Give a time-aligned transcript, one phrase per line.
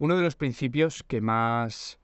[0.00, 1.98] Uno de los principios que más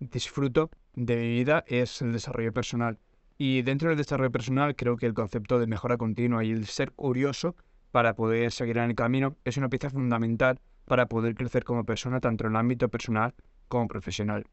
[0.00, 2.98] disfruto de mi vida es el desarrollo personal.
[3.38, 6.90] Y dentro del desarrollo personal creo que el concepto de mejora continua y el ser
[6.90, 7.54] curioso
[7.92, 12.18] para poder seguir en el camino es una pieza fundamental para poder crecer como persona
[12.18, 13.32] tanto en el ámbito personal
[13.68, 14.44] como profesional.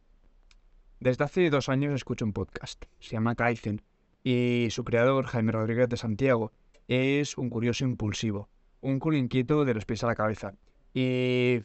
[1.00, 3.82] Desde hace dos años escucho un podcast, se llama Kaizen,
[4.23, 6.52] y su creador, Jaime Rodríguez de Santiago,
[6.88, 8.50] es un curioso impulsivo,
[8.82, 10.54] un culo inquieto de los pies a la cabeza.
[10.94, 11.64] Y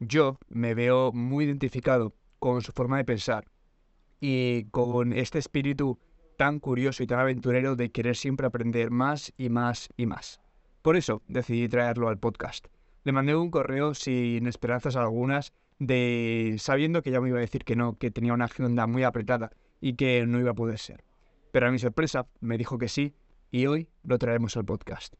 [0.00, 3.44] yo me veo muy identificado con su forma de pensar
[4.18, 5.98] y con este espíritu
[6.36, 10.40] tan curioso y tan aventurero de querer siempre aprender más y más y más.
[10.82, 12.66] Por eso decidí traerlo al podcast.
[13.04, 17.64] Le mandé un correo sin esperanzas algunas, de sabiendo que ya me iba a decir
[17.64, 21.04] que no, que tenía una agenda muy apretada y que no iba a poder ser.
[21.52, 23.14] Pero a mi sorpresa me dijo que sí
[23.50, 25.14] y hoy lo traemos al podcast.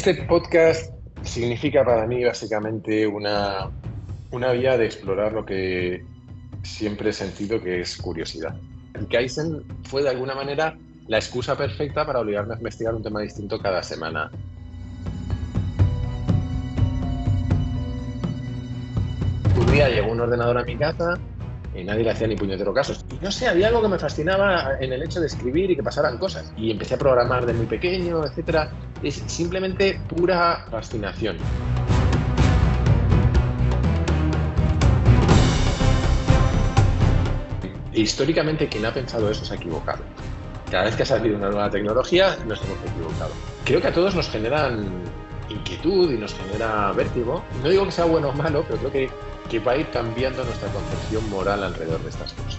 [0.00, 3.70] Este podcast significa para mí básicamente una,
[4.30, 6.02] una vía de explorar lo que
[6.62, 8.58] siempre he sentido que es curiosidad.
[8.94, 10.74] El Kaizen fue de alguna manera
[11.06, 14.30] la excusa perfecta para obligarme a investigar un tema distinto cada semana.
[19.54, 21.20] Un día llegó un ordenador a mi casa
[21.74, 22.94] y nadie le hacía ni puñetero caso.
[23.20, 26.18] No sé, había algo que me fascinaba en el hecho de escribir y que pasaran
[26.18, 26.52] cosas.
[26.56, 28.68] Y empecé a programar de muy pequeño, etc.
[29.02, 31.36] Es simplemente pura fascinación.
[37.92, 40.02] históricamente quien ha pensado eso se ha equivocado.
[40.70, 43.32] Cada vez que ha salido una nueva tecnología nos hemos equivocado.
[43.64, 45.02] Creo que a todos nos generan
[45.48, 47.42] inquietud y nos genera vértigo.
[47.62, 49.10] No digo que sea bueno o malo, pero creo que,
[49.50, 52.58] que va a ir cambiando nuestra concepción moral alrededor de estas cosas.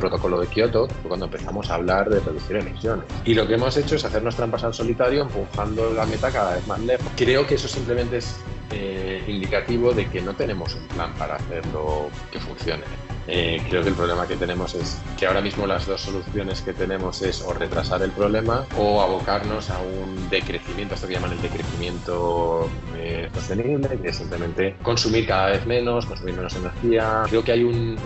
[0.00, 3.04] protocolo de Kioto fue cuando empezamos a hablar de reducir emisiones.
[3.26, 6.66] Y lo que hemos hecho es hacernos trampas al solitario, empujando la meta cada vez
[6.66, 7.06] más lejos.
[7.16, 12.10] Creo que eso simplemente es eh, indicativo de que no tenemos un plan para hacerlo
[12.30, 12.84] que funcione.
[13.26, 16.72] Eh, creo que el problema que tenemos es que ahora mismo las dos soluciones que
[16.72, 21.42] tenemos es o retrasar el problema o abocarnos a un decrecimiento, esto que llaman el
[21.42, 27.22] decrecimiento eh, sostenible, que es simplemente consumir cada vez menos, consumir menos energía.
[27.28, 27.96] Creo que hay un,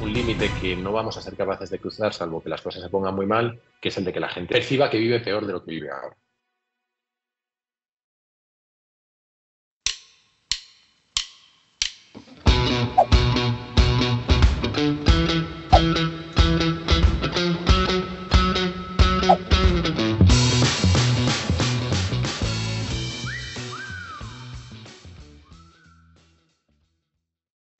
[0.00, 2.88] un límite que no vamos a ser capaces de cruzar, salvo que las cosas se
[2.88, 5.52] pongan muy mal, que es el de que la gente perciba que vive peor de
[5.52, 6.16] lo que vive ahora.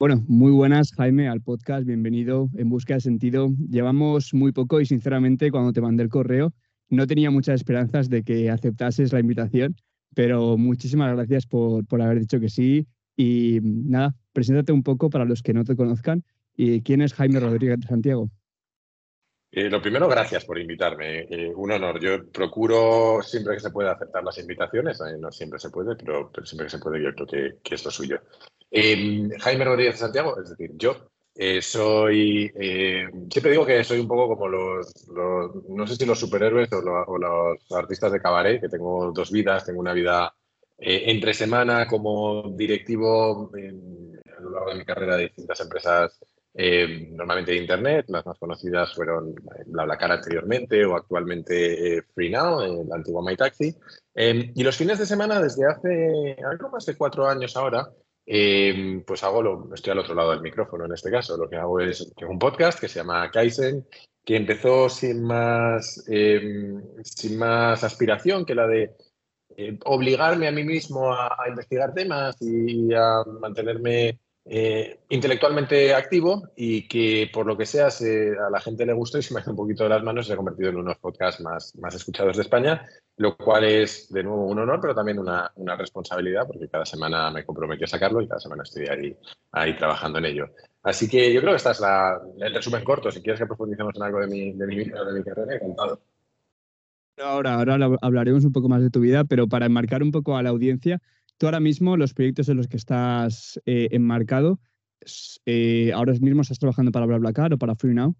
[0.01, 1.85] Bueno, muy buenas, Jaime, al podcast.
[1.85, 3.51] Bienvenido en Busca de Sentido.
[3.69, 6.55] Llevamos muy poco y, sinceramente, cuando te mandé el correo,
[6.89, 9.77] no tenía muchas esperanzas de que aceptases la invitación,
[10.15, 12.87] pero muchísimas gracias por, haber dicho que sí.
[13.15, 16.25] Y nada, preséntate un poco para los que no te conozcan.
[16.57, 18.31] ¿Y quién es Jaime Rodríguez de Santiago?
[19.53, 21.27] Eh, lo primero, gracias por invitarme.
[21.29, 22.01] Eh, un honor.
[22.01, 24.99] Yo procuro siempre que se pueda aceptar las invitaciones.
[25.03, 27.85] Eh, no siempre se puede, pero, siempre que se puede, yo creo que, que es
[27.85, 28.19] lo suyo.
[28.71, 34.07] Eh, Jaime Rodríguez Santiago, es decir, yo eh, soy, eh, siempre digo que soy un
[34.07, 34.93] poco como los,
[35.69, 39.81] no sé si los superhéroes o, los artistas de cabaret, que tengo dos vidas, tengo
[39.81, 40.33] una vida
[40.83, 46.19] entre semana como directivo a lo largo de mi carrera de distintas empresas,
[46.55, 49.35] normalmente de Internet, las más conocidas fueron
[49.67, 53.77] BlaBlaCar anteriormente o actualmente FreeNow, el antiguo MyTaxi.
[54.15, 57.91] y los fines de semana, desde hace algo más de cuatro años ahora,
[58.27, 61.37] eh, pues hago lo, estoy al otro lado del micrófono en este caso.
[61.37, 63.87] Lo que hago es un podcast que se llama Kaizen,
[64.25, 68.95] que empezó sin más, em, sin más aspiración que la de
[69.57, 76.89] eh, obligarme a mí mismo a, investigar temas y a mantenerme eh, intelectualmente activo y
[76.89, 79.57] que por lo que sea a la gente le gustó y se me hace un
[79.57, 82.87] poquito de las manos se ha convertido en unos podcasts más, más escuchados de España,
[83.21, 87.31] lo cual es de nuevo un honor, pero también una, una responsabilidad porque cada semana
[87.31, 89.17] me comprometí a sacarlo y cada semana estoy ahí,
[89.53, 90.47] ahí trabajando en ello.
[90.83, 93.11] Así que yo creo que esta es la, el resumen corto.
[93.11, 96.01] Si quieres que profundicemos en algo de mi, de mi, de mi carrera, encantado.
[97.19, 100.43] Ahora, ahora hablaremos un poco más de tu vida, pero para enmarcar un poco a
[100.43, 101.03] la audiencia,
[101.41, 104.61] Tú ahora mismo, los proyectos en los que estás eh, enmarcado,
[105.47, 108.15] eh, ahora mismo estás trabajando para BlaBlaCar o para FreeNow.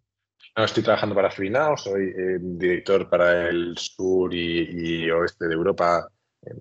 [0.57, 6.09] Estoy trabajando para FreeNow, soy eh, director para el sur y, oeste de Europa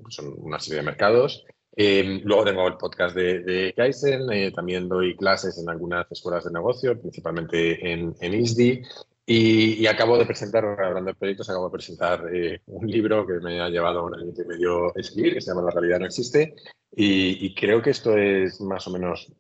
[0.10, 1.46] son una serie de mercados.
[1.76, 7.92] luego tengo el podcast de, de también doy clases en algunas escuelas de negocio, principalmente
[7.92, 8.84] en, en ISDI.
[9.32, 13.62] Y, acabo de presentar, hablando de proyectos, acabo de presentar eh, un libro que me
[13.62, 16.56] ha llevado un año y medio escribir, que se llama La realidad no existe.
[16.96, 19.32] Y, creo que esto es más o menos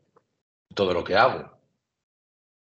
[0.75, 1.58] todo lo que hago.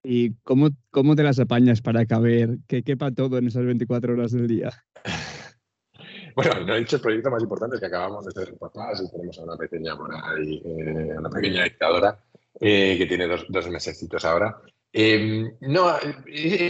[0.10, 4.32] ¿Y cómo, cómo te las apañas para caber que quepa todo en esas 24 horas
[4.32, 4.72] del día?
[6.36, 9.38] bueno, no he dicho el proyecto más importante que acabamos de ser papás y tenemos
[9.38, 12.18] a una pequeña ahí, eh, una pequeña dictadora
[12.58, 14.58] eh, que tiene dos, dos mesecitos ahora.
[14.94, 15.96] Em, no,
[16.26, 16.70] eh,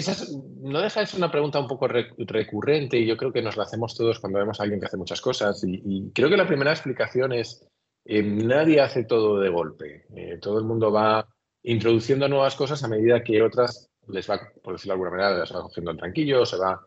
[0.62, 3.96] no deja de una pregunta un poco recurrente y yo creo que nos la hacemos
[3.96, 5.64] todos cuando vemos a alguien que hace muchas cosas.
[5.64, 7.66] Y, creo que la primera explicación es,
[8.06, 10.08] eh, nadie hace todo de golpe.
[10.16, 11.30] Eh, todo el mundo va
[11.72, 15.54] introduciendo nuevas cosas a medida que otras les va, por decirlo de alguna manera, les
[15.54, 16.82] va cogiendo el tranquillo, se va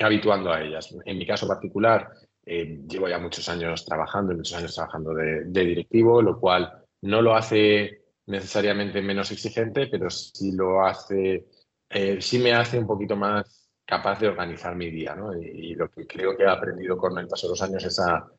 [0.00, 0.94] habituando a ellas.
[1.04, 2.10] En mi caso particular,
[2.44, 8.00] llevo ya muchos años trabajando, muchos años trabajando de directivo, lo cual no lo hace
[8.26, 11.46] necesariamente menos exigente, pero sí lo hace,
[11.88, 15.36] eh, sí me hace un poquito más capaz de organizar mi día, ¿no?
[15.36, 18.30] Y, lo que creo que he aprendido con el paso de los años es a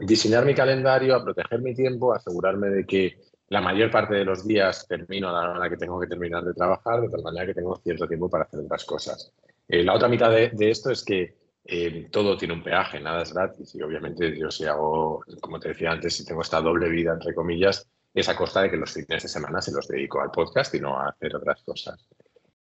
[0.00, 4.24] diseñar mi calendario, a proteger mi tiempo, a asegurarme de que la mayor parte de
[4.24, 7.46] los días termino a la hora que tengo que terminar de trabajar, de tal manera
[7.46, 9.32] que tengo cierto tiempo para hacer otras cosas.
[9.68, 11.34] Eh, la otra mitad de, esto es que
[11.64, 15.68] em, todo tiene un peaje, nada es gratis y obviamente yo si hago, como te
[15.68, 18.92] decía antes, si tengo esta doble vida, entre comillas, es a costa de que los
[18.92, 22.08] fines de semana se los dedico al podcast y no a hacer otras cosas.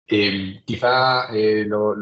[0.07, 1.95] Eh, quizá eh, lo,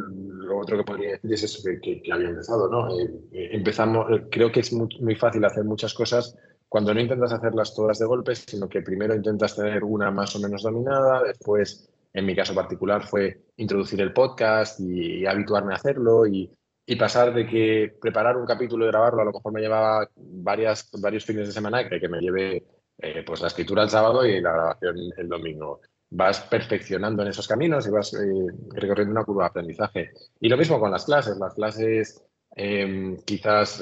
[0.57, 2.89] otro que podría decir es eso que, había empezado, ¿no?
[3.00, 6.35] Eh, empezamos, creo que es muy, fácil hacer muchas cosas
[6.73, 10.39] cuando no intentas hacerlas todas de golpe, sino que primero intentas tener una más o
[10.39, 16.25] menos dominada, después, en mi caso particular, fue introducir el podcast y, habituarme a hacerlo
[16.25, 16.49] y,
[16.97, 21.23] pasar de que preparar un capítulo y grabarlo a lo mejor me llevaba varias, varios
[21.23, 22.65] fines de semana que, que me lleve
[22.97, 25.79] eh, pues la escritura el sábado y la grabación el domingo.
[26.09, 30.11] Vas perfeccionando en esos caminos y vas eh, recorriendo una curva de aprendizaje.
[30.39, 31.37] Y lo mismo con las clases.
[31.37, 32.25] Las clases
[32.55, 33.81] em, quizás,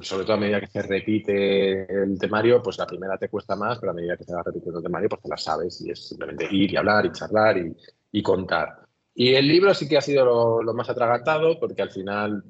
[0.00, 3.78] sobre todo a medida que se repite el temario, pues la primera te cuesta más,
[3.78, 6.08] pero a medida que se va repitiendo el temario, pues te la sabes y es
[6.08, 7.56] simplemente ir y hablar y charlar
[8.10, 8.86] y, contar.
[9.14, 12.42] Y el libro sí que ha sido lo, más atragantado porque al final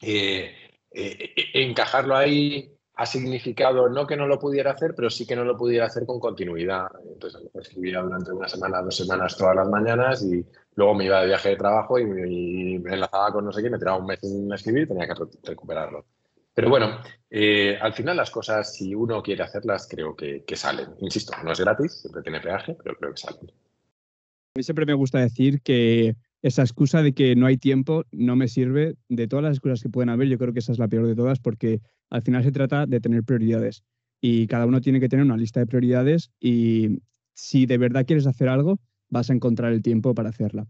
[0.00, 0.54] eh,
[0.92, 5.56] encajarlo ahí ha significado no que no lo pudiera hacer, pero sí que no lo
[5.56, 6.86] pudiera hacer con continuidad.
[7.06, 10.44] Entonces, escribía durante una semana, dos semanas todas las mañanas y
[10.76, 13.78] luego me iba de viaje de trabajo y, me enlazaba con no sé quién, me
[13.78, 16.06] tiraba un mes sin escribir y tenía que recuperarlo.
[16.54, 20.88] Pero bueno, eh, al final las cosas, si uno quiere hacerlas, creo que, que, salen.
[21.00, 23.50] Insisto, no es gratis, siempre tiene peaje, pero creo que salen.
[23.50, 28.36] A mí siempre me gusta decir que esa excusa de que no hay tiempo no
[28.36, 28.96] me sirve.
[29.08, 31.14] De todas las excusas que pueden haber, yo creo que esa es la peor de
[31.14, 33.82] todas porque al final se trata de tener prioridades
[34.20, 37.02] y cada uno tiene que tener una lista de prioridades y
[37.34, 38.78] si de verdad quieres hacer algo,
[39.08, 40.66] vas a encontrar el tiempo para hacerla.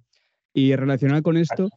[0.53, 1.69] Y relacionado con esto,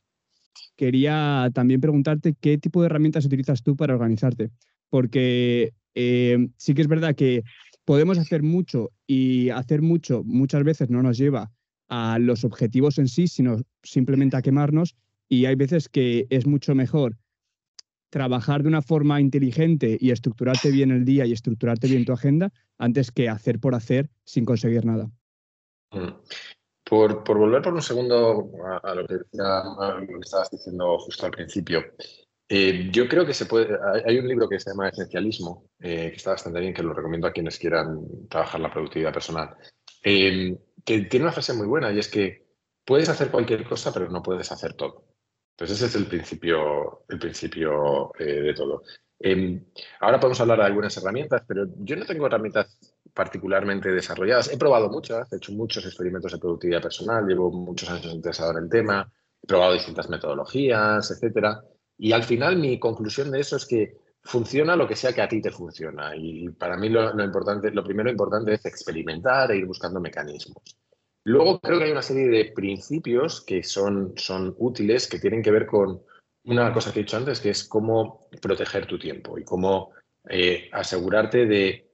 [0.75, 4.51] quería también preguntarte qué tipo de herramientas utilizas tú para organizarte,
[4.89, 7.43] porque eh, sí que es verdad que
[7.85, 11.51] podemos hacer mucho y hacer mucho muchas veces no nos lleva
[11.89, 14.95] a los objetivos en sí, sino simplemente a quemarnos.
[15.27, 17.17] Y hay veces que es mucho mejor
[18.09, 22.51] trabajar de una forma inteligente y estructurarte bien el día y estructurarte bien tu agenda
[22.77, 25.11] antes que hacer por hacer sin conseguir nada.
[25.91, 26.09] Mm.
[26.83, 28.51] Por, volver por un segundo
[28.83, 29.17] a, lo, que,
[30.21, 31.83] estabas diciendo justo al principio,
[32.47, 33.77] eh, yo creo que se puede.
[34.05, 37.27] Hay, un libro que se llama Esencialismo, eh, que está bastante bien, que lo recomiendo
[37.27, 39.55] a quienes quieran trabajar la productividad personal.
[40.03, 42.47] Eh, que tiene una frase muy buena y es que
[42.85, 45.05] puedes hacer cualquier cosa, pero no puedes hacer todo.
[45.51, 48.83] Entonces ese es el principio, el principio eh, de todo.
[49.19, 49.65] Em,
[49.99, 52.79] ahora podemos hablar de algunas herramientas, pero yo no tengo herramientas
[53.19, 54.49] particularmente desarrolladas.
[54.49, 58.63] He probado muchas, he hecho muchos experimentos de productividad personal, llevo muchos años interesado en
[58.63, 59.11] el tema,
[59.43, 61.61] he probado distintas metodologías, etcétera.
[61.97, 65.27] Y al final mi conclusión de eso es que funciona lo que sea que a
[65.27, 66.15] ti te funciona.
[66.15, 70.63] Y para mí lo, importante, lo primero importante es experimentar e ir buscando mecanismos.
[71.25, 75.51] Luego creo que hay una serie de principios que son, son útiles, que tienen que
[75.51, 76.01] ver con
[76.45, 79.91] una cosa que he dicho antes, que es cómo proteger tu tiempo y cómo
[80.29, 81.88] eh, asegurarte de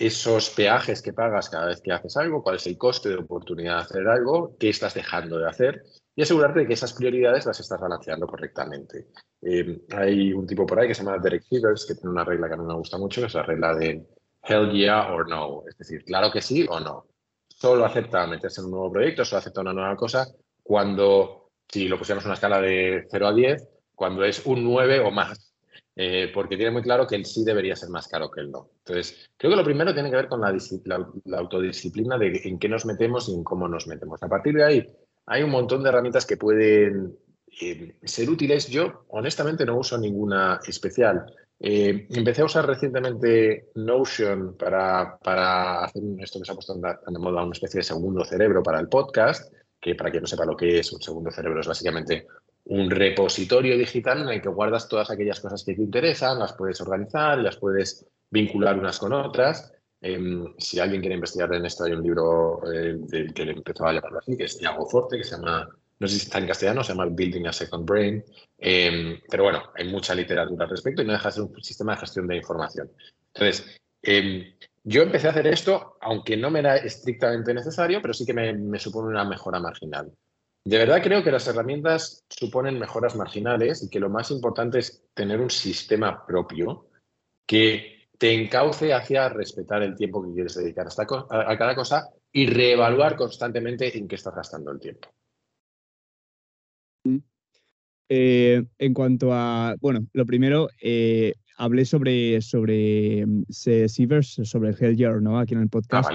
[0.00, 3.76] esos peajes que pagas cada vez que haces algo, cuál es el coste de oportunidad
[3.76, 5.82] de hacer algo, qué estás dejando de hacer
[6.16, 9.08] y asegurarte de que esas prioridades las estás balanceando correctamente.
[9.42, 12.48] Eh, hay un tipo por ahí que se llama Derek Sivers, que tiene una regla
[12.48, 14.06] que a mí me gusta mucho, que es la regla de
[14.42, 17.06] hell yeah or no, es decir, claro que sí o no.
[17.46, 20.26] Solo acepta meterse en un nuevo proyecto, solo acepta una nueva cosa
[20.62, 25.00] cuando, si lo pusiéramos en una escala de 0 a 10, cuando es un 9
[25.00, 25.49] o más.
[26.02, 28.70] Eh, porque tiene muy claro que el sí debería ser más caro que el no.
[28.78, 32.86] Entonces, creo que lo primero tiene que ver con la, autodisciplina de en qué nos
[32.86, 34.22] metemos y en cómo nos metemos.
[34.22, 34.86] A partir de ahí,
[35.26, 37.18] hay un montón de herramientas que pueden
[37.60, 38.68] eh, ser útiles.
[38.68, 41.34] Yo, honestamente, no uso ninguna especial.
[41.58, 47.18] Eh, empecé a usar recientemente Notion para, para hacer esto que se ha puesto de
[47.18, 50.56] moda, una especie de segundo cerebro para el podcast, que para quien no sepa lo
[50.56, 52.26] que es, un segundo cerebro es básicamente
[52.64, 56.80] un repositorio digital en el que guardas todas aquellas cosas que te interesan, las puedes
[56.80, 59.72] organizar, las puedes vincular unas con otras.
[60.00, 62.98] Em, si alguien quiere investigar en esto, hay un libro eh,
[63.34, 66.14] que le empezó a llamarlo así, que es Iago Forte, que se llama, no sé
[66.14, 68.24] si está en castellano, se llama Building a Second Brain.
[68.58, 71.94] Em, pero bueno, hay mucha literatura al respecto y no deja de ser un sistema
[71.94, 72.90] de gestión de información.
[73.34, 78.24] Entonces, em, yo empecé a hacer esto, aunque no me era estrictamente necesario, pero sí
[78.24, 80.10] que me supone una mejora marginal.
[80.64, 85.04] De verdad creo que las herramientas suponen mejoras marginales y que lo más importante es
[85.14, 86.86] tener un sistema propio
[87.46, 93.16] que te encauce hacia respetar el tiempo que quieres dedicar a, cada cosa y reevaluar
[93.16, 95.08] constantemente en qué estás gastando el tiempo.
[97.04, 97.18] Mm.
[98.10, 104.76] Eh, en cuanto a, bueno, lo primero, eh, hablé sobre, sobre mm, Sievers, sobre el
[104.78, 105.38] Hell Year, ¿no?
[105.38, 106.10] Aquí en el ah, podcast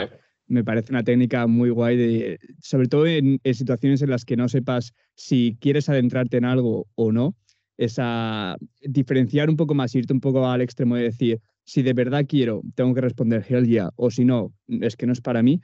[0.47, 4.47] me parece una técnica muy guay, de, sobre todo en, situaciones en las que no
[4.47, 7.35] sepas si quieres adentrarte en algo o no,
[7.77, 12.25] esa diferenciar un poco más, irte un poco al extremo de decir, si de verdad
[12.27, 15.61] quiero, tengo que responder hell yeah, o si no, es que no es para mí,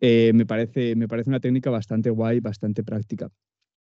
[0.00, 3.30] eh, me, parece, me parece una técnica bastante guay, bastante práctica.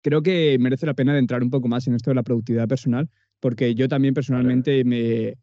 [0.01, 3.09] Creo que merece la pena adentrar un poco más en esto de la productividad personal,
[3.39, 5.35] porque yo también personalmente me,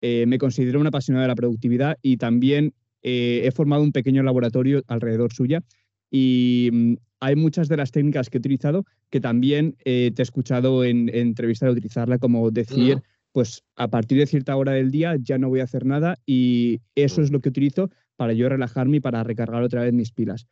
[0.00, 4.22] eh, me considero una apasionada de la productividad y también eh, he formado un pequeño
[4.22, 5.62] laboratorio alrededor suya
[6.10, 10.24] y mm, hay muchas de las técnicas que he utilizado que también eh, te he
[10.24, 13.02] escuchado en, entrevistas de utilizarla, como decir,
[13.32, 16.80] pues a partir de cierta hora del día ya no voy a hacer nada y
[16.94, 20.46] eso es lo que utilizo para yo relajarme y para recargar otra vez mis pilas.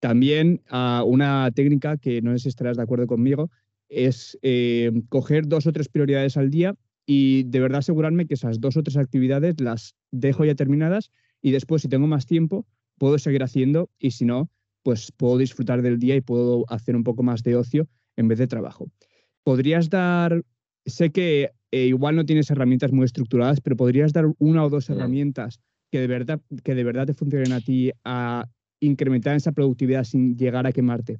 [0.00, 3.50] También ah, una técnica que no sé si estarás de acuerdo conmigo
[3.88, 6.74] es eh, coger dos o tres prioridades al día
[7.06, 11.10] y de verdad asegurarme que esas dos o tres actividades las dejo ya terminadas
[11.42, 12.66] y después si tengo más tiempo
[12.98, 14.50] puedo seguir haciendo y si no,
[14.82, 18.38] pues puedo disfrutar del día y puedo hacer un poco más de ocio en vez
[18.38, 18.90] de trabajo.
[19.42, 20.44] ¿Podrías dar,
[20.84, 24.88] sé que eh, igual no tienes herramientas muy estructuradas, pero podrías dar una o dos
[24.88, 28.48] herramientas que de verdad, que de verdad te funcionen a ti a
[28.80, 31.18] incrementar esa productividad sin llegar a quemarte?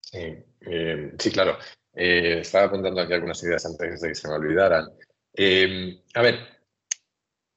[0.00, 0.20] Sí,
[0.60, 1.56] eh, sí claro.
[1.92, 4.84] Eh, estaba apuntando aquí algunas ideas antes de que se me olvidaran.
[6.14, 6.53] a ver,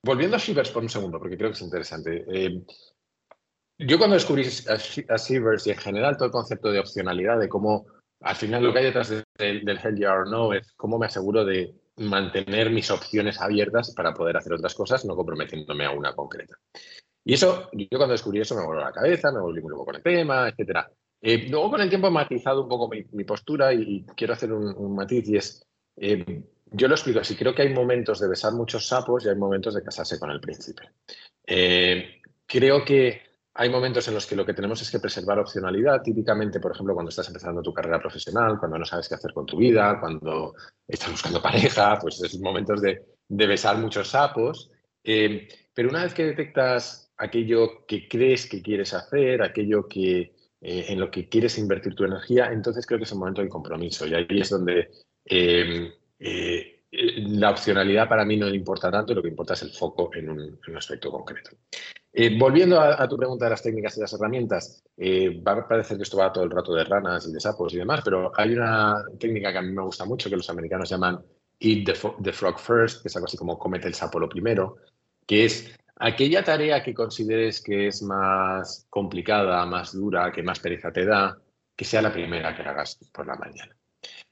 [0.04, 2.26] Volviendo a Shivers por un segundo, porque creo que es interesante.
[2.28, 2.62] Eh,
[3.80, 7.86] yo cuando descubrí a, Shivers y en general todo el concepto de opcionalidad, de cómo
[8.22, 11.46] al final lo que hay detrás del Hell Yeah or No es cómo me aseguro
[11.46, 16.56] de mantener mis opciones abiertas para poder hacer otras cosas, no comprometiéndome a una concreta.
[17.24, 19.96] Y eso, yo cuando descubrí eso me voló la cabeza, me volví muy loco con
[19.96, 20.88] el tema, etc.
[21.22, 24.96] Eh, luego con el tiempo he matizado un poco mi, postura y, quiero hacer un,
[24.96, 28.88] matiz y es, eh, yo lo explico así, creo que hay momentos de besar muchos
[28.88, 30.84] sapos y hay momentos de casarse con el príncipe.
[31.46, 33.22] Eh, creo que
[33.54, 36.94] hay momentos en los que lo que tenemos es que preservar opcionalidad, típicamente, por ejemplo,
[36.94, 40.54] cuando estás empezando tu carrera profesional, cuando no sabes qué hacer con tu vida, cuando
[40.88, 44.70] estás buscando pareja, pues es momentos de, besar muchos sapos.
[45.04, 50.20] Eh, pero una vez que detectas aquello que crees que quieres hacer, aquello que,
[50.62, 53.50] eh, en lo que quieres invertir tu energía, entonces creo que es un momento de
[53.50, 54.06] compromiso.
[54.06, 54.92] Y ahí es donde
[56.20, 60.60] la opcionalidad para mí no importa tanto, lo que importa es el foco en un,
[60.76, 61.52] aspecto concreto.
[62.12, 65.98] Eh, volviendo a, tu pregunta de las técnicas y las herramientas, eh, va a parecer
[65.98, 68.54] que esto va todo el rato de ranas y de sapos y demás, pero hay
[68.54, 71.24] una técnica que a mí me gusta mucho que los americanos llaman
[71.60, 71.86] Eat
[72.24, 74.78] the, Frog First, que es algo así como comete el sapo lo primero,
[75.26, 80.92] que es aquella tarea que consideres que es más complicada, más dura, que más pereza
[80.92, 81.38] te da,
[81.76, 83.77] que sea la primera que hagas por la mañana.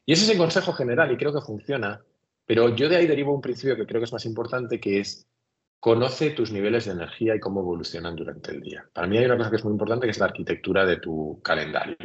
[0.06, 2.02] Y ese es el consejo general y creo que funciona,
[2.46, 5.28] pero yo de ahí derivo un principio que creo que es más importante, que es
[5.80, 8.88] conoce tus niveles de energía y cómo evolucionan durante el día.
[8.94, 11.40] Para mí hay una cosa que es muy importante, que es la arquitectura de tu
[11.44, 11.98] calendario.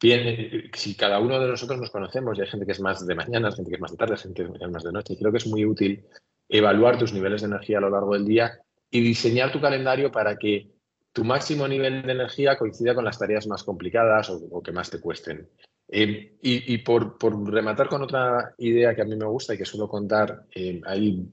[0.00, 3.06] Bien, eh, si cada uno de nosotros nos conocemos, y hay gente que es más
[3.06, 5.32] de mañana, gente que es más de tarde, gente que es más de noche, creo
[5.32, 6.04] que es muy útil
[6.48, 10.36] evaluar tus niveles de energía a lo largo del día y diseñar tu calendario para
[10.36, 10.70] que
[11.12, 15.00] tu máximo nivel de energía coincida con las tareas más complicadas o que más te
[15.00, 15.48] cuesten.
[15.88, 17.16] Eh, y, por,
[17.52, 21.26] rematar con otra idea que a mí me gusta y que suelo contar, eh, hay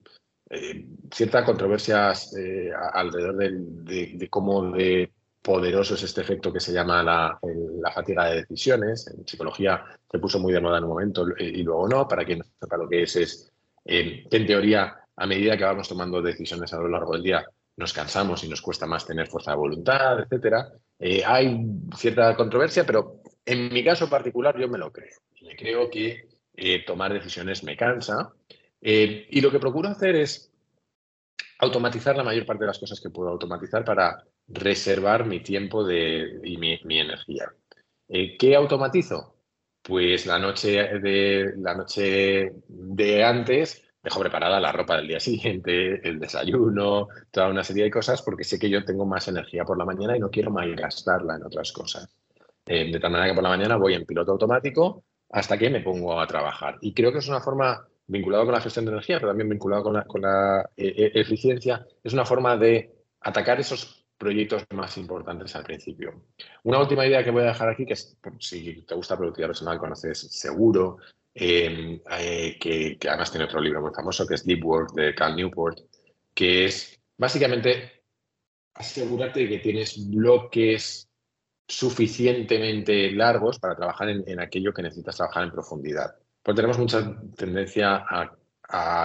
[0.49, 2.13] eh, cierta controversia
[2.93, 7.39] alrededor de, cómo de poderoso es este efecto que se llama la,
[7.93, 9.07] fatiga de decisiones.
[9.07, 12.07] En psicología se puso muy de moda en un momento y luego no.
[12.07, 13.51] Para quien no sepa lo que es, es
[13.83, 17.45] que en teoría, a medida que vamos tomando decisiones a lo largo del día,
[17.77, 20.71] nos cansamos y nos cuesta más tener fuerza de voluntad, etcétera.
[20.99, 21.65] Eh, hay
[21.95, 25.17] cierta controversia, pero en mi caso particular yo me lo creo.
[25.41, 28.33] Me creo que eh, tomar decisiones me cansa.
[28.81, 30.51] Eh, y lo que procuro hacer es
[31.59, 36.39] automatizar la mayor parte de las cosas que puedo automatizar para reservar mi tiempo de,
[36.43, 37.51] y mi, energía.
[38.07, 39.35] ¿Qué automatizo?
[39.81, 46.07] Pues la noche de, la noche de antes dejo preparada la ropa del día siguiente,
[46.07, 49.77] el desayuno, toda una serie de cosas, porque sé que yo tengo más energía por
[49.77, 52.09] la mañana y no quiero malgastarla en otras cosas.
[52.65, 55.81] Eh, de tal manera que por la mañana voy en piloto automático hasta que me
[55.81, 56.77] pongo a trabajar.
[56.81, 60.05] Y creo que es una forma, vinculada con la gestión de energía, pero también vinculada
[60.05, 62.91] con la, eh, eh, eficiencia, es una forma de
[63.21, 66.25] atacar esos proyectos más importantes al principio.
[66.63, 69.79] Una última idea que voy a dejar aquí, que es, si te gusta productividad personal,
[69.79, 70.97] conoces seguro,
[71.33, 75.35] Em, eh, que, además tiene otro libro muy famoso que es Deep Work de Cal
[75.35, 75.79] Newport,
[76.33, 78.03] que es básicamente
[78.73, 81.09] asegurarte que tienes bloques
[81.71, 86.15] suficientemente largos para trabajar en, aquello que necesitas trabajar en profundidad.
[86.43, 88.37] Porque tenemos mucha tendencia a,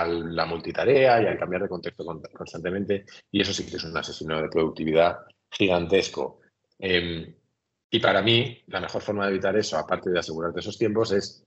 [0.06, 4.40] la multitarea y a cambiar de contexto constantemente y eso sí que es un asesino
[4.40, 5.18] de productividad
[5.50, 6.38] gigantesco.
[6.78, 7.35] Em,
[7.90, 11.45] y para mí, la mejor forma de evitar eso, aparte de asegurarte esos tiempos, es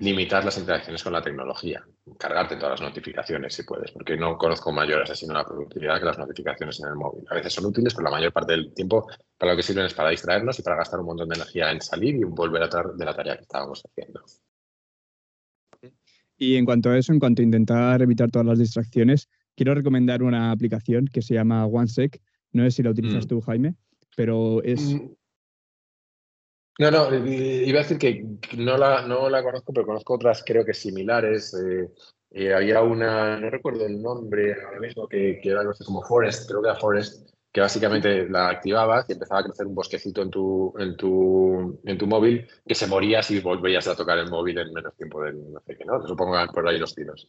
[0.00, 1.86] limitar las interacciones con la tecnología,
[2.18, 6.06] cargarte todas las notificaciones si puedes, porque no conozco mayor asesino de la productividad que
[6.06, 7.24] las notificaciones en el móvil.
[7.30, 9.92] A veces son útiles, pero la mayor parte del tiempo para lo que sirven es
[9.92, 12.94] para distraernos y para gastar un montón de energía en salir y volver a tratar
[12.94, 14.24] de la tarea que estábamos haciendo.
[16.38, 20.22] Y en cuanto a eso, en cuanto a intentar evitar todas las distracciones, quiero recomendar
[20.22, 22.22] una aplicación que se llama OneSec.
[22.52, 23.28] No sé si la utilizas mm.
[23.28, 23.74] tú, Jaime,
[24.16, 25.10] pero es, mm,
[26.78, 28.24] no, no, iba a decir que
[28.56, 31.54] no la, no la conozco, pero conozco otras creo que similares.
[31.54, 31.88] Eh,
[32.32, 36.02] eh, había una, no recuerdo el nombre ahora mismo, que, que era algo así como
[36.02, 40.22] Forest, creo que era Forest, que básicamente la activabas y empezaba a crecer un bosquecito
[40.22, 44.30] en tu, en tu, en tu móvil que se moría si volvías a tocar el
[44.30, 46.06] móvil en menos tiempo de no sé qué, ¿no?
[46.06, 47.28] Supongo que por ahí los tiros.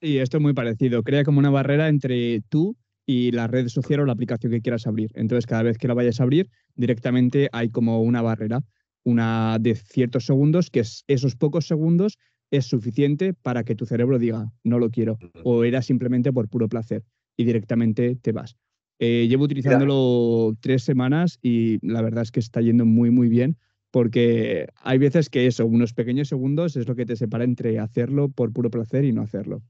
[0.00, 1.02] Y esto es muy parecido.
[1.02, 4.86] Crea como una barrera entre tú y la red social o la aplicación que quieras
[4.86, 5.10] abrir.
[5.14, 8.60] Entonces, cada vez que la vayas a abrir, directamente hay como una barrera
[9.04, 12.18] una de ciertos segundos, que es, esos pocos segundos
[12.50, 16.68] es suficiente para que tu cerebro diga, no lo quiero, o era simplemente por puro
[16.68, 17.04] placer,
[17.36, 18.56] y directamente te vas.
[18.98, 23.58] Eh, llevo utilizándolo tres semanas y la verdad es que está yendo muy, muy bien,
[23.90, 28.28] porque hay veces que eso, unos pequeños segundos es lo que te separa entre hacerlo
[28.28, 29.62] por puro placer y no hacerlo.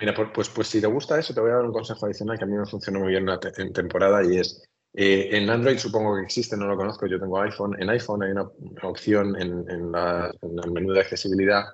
[0.00, 2.44] Mira, pues, pues si te gusta eso, te voy a dar un consejo adicional que
[2.44, 3.26] a mí me funcionó muy bien
[3.56, 7.40] en temporada y es eh, en Android supongo que existe, no lo conozco, yo tengo
[7.40, 7.80] iPhone.
[7.80, 8.50] En iPhone hay una,
[8.82, 11.64] opción en, el menú de accesibilidad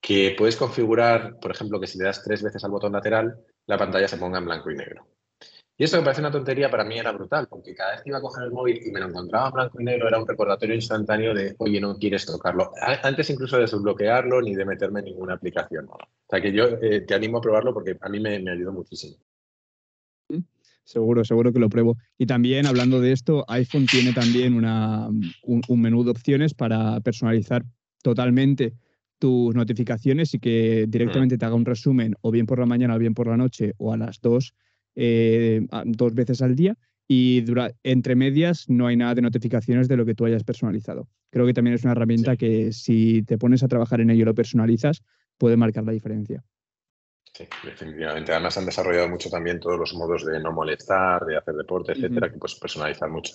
[0.00, 3.78] que puedes configurar, por ejemplo, que si le das tres veces al botón lateral, la
[3.78, 5.06] pantalla se ponga en blanco y negro.
[5.76, 8.18] Y esto me parece una tontería, para mí era brutal, porque cada vez que iba
[8.18, 10.74] a coger el móvil y me lo encontraba en blanco y negro, era un recordatorio
[10.74, 12.70] instantáneo de, oye, no quieres tocarlo.
[13.02, 15.88] Antes incluso de desbloquearlo ni de meterme en ninguna aplicación.
[15.88, 15.98] O
[16.30, 19.16] sea que yo eh, te animo a probarlo porque a mí me, me ayudó muchísimo.
[20.84, 21.96] Seguro, seguro que lo pruebo.
[22.18, 27.64] Y también, hablando de esto, iPhone tiene también una, un, menú de opciones para personalizar
[28.02, 28.74] totalmente
[29.18, 32.98] tus notificaciones y que directamente te haga un resumen o bien por la mañana o
[32.98, 34.54] bien por la noche o a las dos,
[34.94, 39.96] eh, dos veces al día y dura, entre medias no hay nada de notificaciones de
[39.96, 41.08] lo que tú hayas personalizado.
[41.30, 44.24] Creo que también es una herramienta que si te pones a trabajar en ello y
[44.24, 45.02] lo personalizas,
[45.38, 46.44] puede marcar la diferencia.
[47.34, 48.32] Sí, definitivamente.
[48.32, 52.30] Además han desarrollado mucho también todos los modos de no molestar, de hacer deporte, etcétera,
[52.30, 53.34] que puedes personalizar mucho.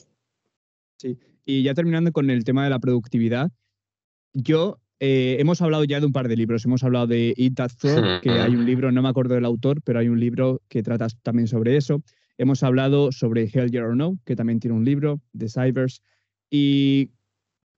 [0.98, 3.52] Sí, y ya terminando con el tema de la productividad,
[4.34, 6.64] yo eh, hemos hablado ya de un par de libros.
[6.64, 9.82] Hemos hablado de Eat That Frog, que hay un libro, no me acuerdo del autor,
[9.82, 12.02] pero hay un libro que trata también sobre eso.
[12.38, 16.02] Hemos hablado sobre Hell Yeah or No, que también tiene un libro, de Cybers.
[16.50, 17.12] Y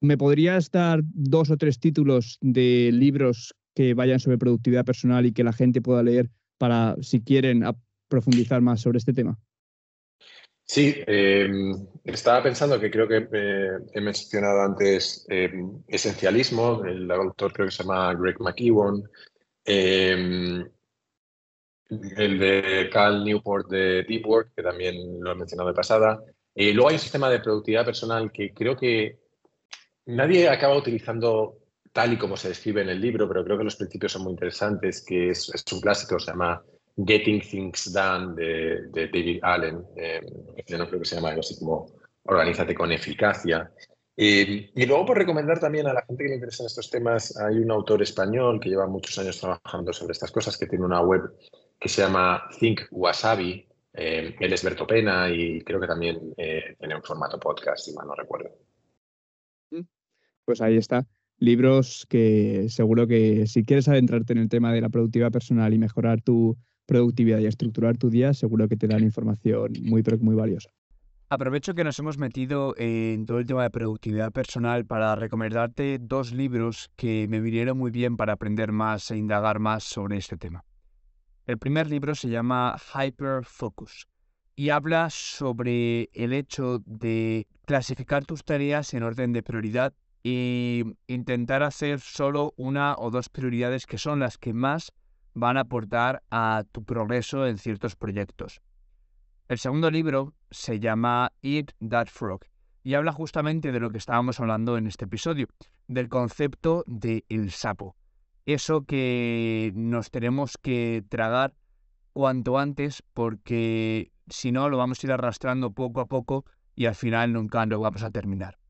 [0.02, 5.34] ¿me podrías dar dos o tres títulos de libros que vayan sobre productividad personal y
[5.34, 7.64] que la gente pueda leer para, si quieren,
[8.08, 9.40] profundizar más sobre este tema?
[10.64, 17.52] Sí, em, estaba pensando que creo que eh, he mencionado antes em, Esencialismo, el autor
[17.52, 19.04] creo que se llama Greg McEwan,
[19.66, 20.66] em,
[21.90, 26.24] el de Cal Newport de Deep Work, que también lo he mencionado de pasada.
[26.56, 29.20] y luego hay un sistema de productividad personal que creo que
[30.06, 31.61] nadie acaba utilizando
[31.92, 34.32] tal y como se describe en el libro, pero creo que los principios son muy
[34.32, 36.64] interesantes, que es, un clásico, se llama
[36.98, 40.22] Getting Things Done de, David Allen, eh,
[40.78, 41.88] no creo que se llama algo así como
[42.24, 43.72] Organízate con eficacia.
[44.16, 47.72] Y luego por recomendar también a la gente que le interesa estos temas, hay un
[47.72, 51.34] autor español que lleva muchos años trabajando sobre estas cosas, que tiene una web
[51.80, 53.68] que se llama Think Wasabi.
[53.94, 57.94] Eh, él es Berto Pena y creo que también eh, tiene un formato podcast, si
[57.94, 58.52] mal no recuerdo.
[60.46, 61.06] Pues ahí está.
[61.42, 65.80] Libros que seguro que si quieres adentrarte en el tema de la productividad personal y
[65.80, 70.70] mejorar tu productividad y estructurar tu día, seguro que te dan información muy, muy valiosa.
[71.30, 76.32] Aprovecho que nos hemos metido en todo el tema de productividad personal para recomendarte dos
[76.32, 80.64] libros que me vinieron muy bien para aprender más e indagar más sobre este tema.
[81.48, 84.08] El primer libro se llama Hyper Focus
[84.56, 91.64] y habla sobre el hecho de clasificar tus tareas en orden de prioridad e intentar
[91.64, 94.92] hacer solo una o dos prioridades que son las que más
[95.34, 98.62] van a aportar a tu progreso en ciertos proyectos.
[99.48, 102.42] El segundo libro se llama Eat That Frog
[102.84, 105.48] y habla justamente de lo que estábamos hablando en este episodio,
[105.88, 107.96] del concepto de el sapo.
[108.46, 111.54] Eso que nos tenemos que tragar
[112.14, 116.96] cuanto antes porque si no lo vamos a ir arrastrando poco a poco y al
[116.96, 118.61] final nunca lo vamos a terminar.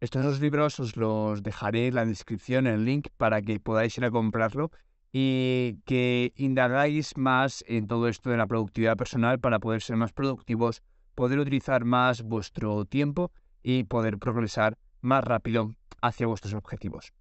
[0.00, 3.98] Estos dos libros os los dejaré en la descripción, en el link, para que podáis
[3.98, 4.70] ir a comprarlo
[5.12, 10.12] y que indagáis más en todo esto de la productividad personal para poder ser más
[10.12, 10.82] productivos,
[11.16, 17.12] poder utilizar más vuestro tiempo y poder progresar más rápido hacia vuestros objetivos.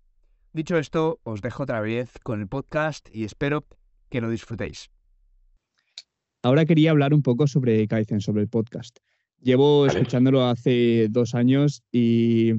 [0.53, 3.65] Dicho esto, os dejo otra vez con el podcast y espero
[4.09, 4.91] que lo disfrutéis.
[6.43, 8.99] Ahora quería hablar un poco sobre Kaizen, sobre el podcast.
[9.41, 12.53] Llevo escuchándolo hace dos años y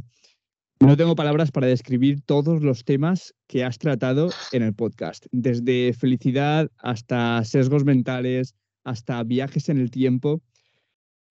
[0.80, 5.92] no tengo palabras para describir todos los temas que has tratado en el podcast, desde
[5.92, 10.40] felicidad hasta sesgos mentales, hasta viajes en el tiempo.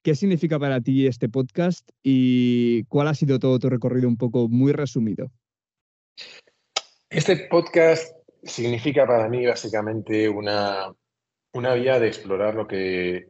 [0.03, 4.49] ¿Qué significa para ti este podcast y cuál ha sido todo tu recorrido un poco
[4.49, 5.31] muy resumido?
[7.09, 10.93] Este podcast significa para mí básicamente una,
[11.53, 13.29] una vía de explorar lo que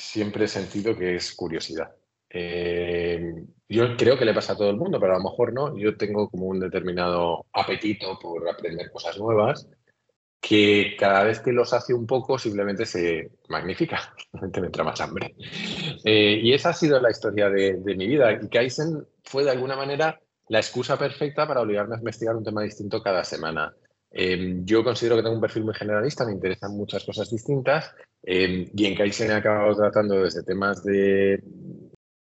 [0.00, 1.90] siempre he sentido que es curiosidad.
[2.32, 3.34] Eh,
[3.68, 5.76] yo creo que le pasa a todo el mundo, pero a lo mejor no.
[5.76, 9.68] Yo tengo como un determinado apetito por aprender cosas nuevas
[10.40, 15.00] que cada vez que los hace un poco simplemente se magnifica, simplemente me entra más
[15.00, 15.34] hambre.
[16.04, 18.32] Eh, y esa ha sido la historia de, mi vida.
[18.32, 22.62] Y Kaizen fue de alguna manera la excusa perfecta para obligarme a investigar un tema
[22.62, 23.74] distinto cada semana.
[24.10, 28.84] Eh, yo considero que tengo un perfil muy generalista, me interesan muchas cosas distintas y
[28.84, 31.42] en Kaizen he acabado tratando desde temas de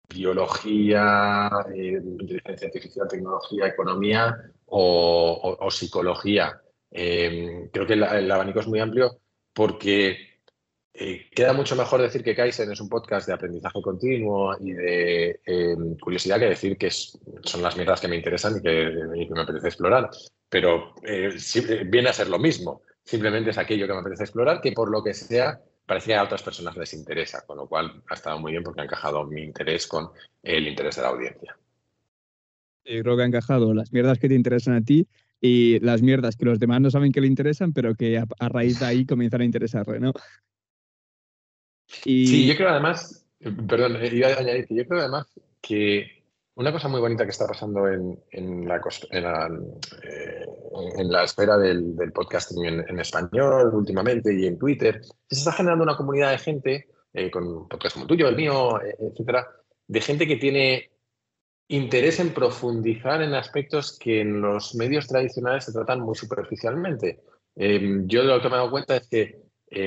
[0.09, 6.61] biología, eh, inteligencia artificial, tecnología, economía o, psicología.
[6.91, 9.21] Em, creo que el, abanico es muy amplio
[9.53, 10.17] porque
[10.95, 15.41] eh, queda mucho mejor decir que Kaizen es un podcast de aprendizaje continuo y de
[15.45, 19.35] em, curiosidad que decir que son las mierdas que me interesan y que, y que
[19.35, 20.11] me apetece explorar.
[20.49, 21.37] Pero eh,
[21.87, 22.83] viene a ser lo mismo.
[23.05, 26.25] Simplemente es aquello que me apetece explorar que por lo que sea parecía que a
[26.25, 29.43] otras personas les interesa, con lo cual ha estado muy bien porque ha encajado mi
[29.43, 30.11] interés con
[30.43, 31.57] el interés de la audiencia.
[32.85, 35.09] Yo creo que ha encajado las mierdas que te interesan a ti
[35.41, 38.79] y las mierdas que los demás no saben que le interesan, pero que a, raíz
[38.81, 40.13] de ahí comienzan a interesarle, ¿no?
[41.87, 43.27] Sí, yo creo además,
[43.67, 45.27] perdón, iba a añadir que yo creo además
[45.63, 46.18] que
[46.59, 48.19] una cosa muy bonita que está pasando en,
[48.67, 48.81] la,
[49.13, 50.47] eh,
[50.99, 55.97] en la, esfera del, podcasting en, español últimamente y en Twitter, se está generando una
[55.97, 59.49] comunidad de gente, eh, con podcasts como el tuyo, el mío, eh, etcétera,
[59.87, 60.91] de gente que tiene
[61.69, 67.21] interés en profundizar en aspectos que en los medios tradicionales se tratan muy superficialmente.
[67.55, 69.43] Em, yo lo que me he dado cuenta es que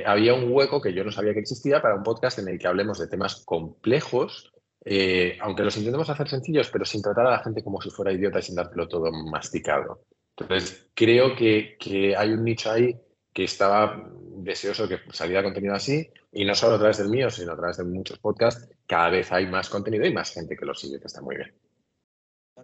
[0.05, 2.67] había un hueco que yo no sabía que existía para un podcast en el que
[2.67, 7.43] hablemos de temas complejos eh, aunque los intentemos hacer sencillos, pero sin tratar a la
[7.43, 10.05] gente como si fuera idiota y sin dártelo todo masticado.
[10.37, 12.97] Entonces, creo que, hay un nicho ahí
[13.31, 17.51] que estaba deseoso que saliera contenido así, y no solo a través del mío, sino
[17.51, 20.73] a través de muchos podcasts, cada vez hay más contenido y más gente que lo
[20.73, 21.53] sigue, que está muy bien.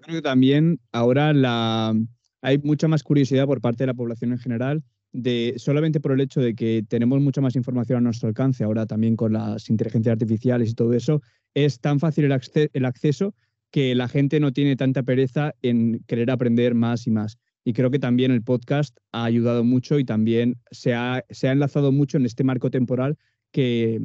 [0.01, 1.93] creo que también ahora
[2.41, 6.21] hay mucha más curiosidad por parte de la población en general de solamente por el
[6.21, 10.13] hecho de que tenemos mucha más información a nuestro alcance ahora también con las inteligencias
[10.13, 11.21] artificiales y todo eso,
[11.53, 13.33] es tan fácil el, acceso
[13.71, 17.37] que la gente no tiene tanta pereza en querer aprender más y más.
[17.63, 21.51] Y creo que también el podcast ha ayudado mucho y también se ha, se ha
[21.51, 23.17] enlazado mucho en este marco temporal
[23.51, 23.99] que,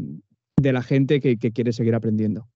[0.57, 2.49] de la gente que, quiere seguir aprendiendo.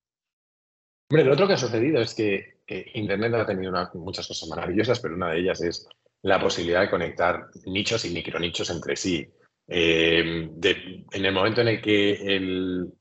[1.10, 2.56] Hombre, lo otro que ha sucedido es que
[2.94, 5.88] Internet ha tenido muchas cosas maravillosas, pero una de ellas es
[6.26, 9.24] la posibilidad de conectar nichos y micronichos entre sí.
[9.68, 10.50] Eh,
[11.12, 12.40] en el momento en el que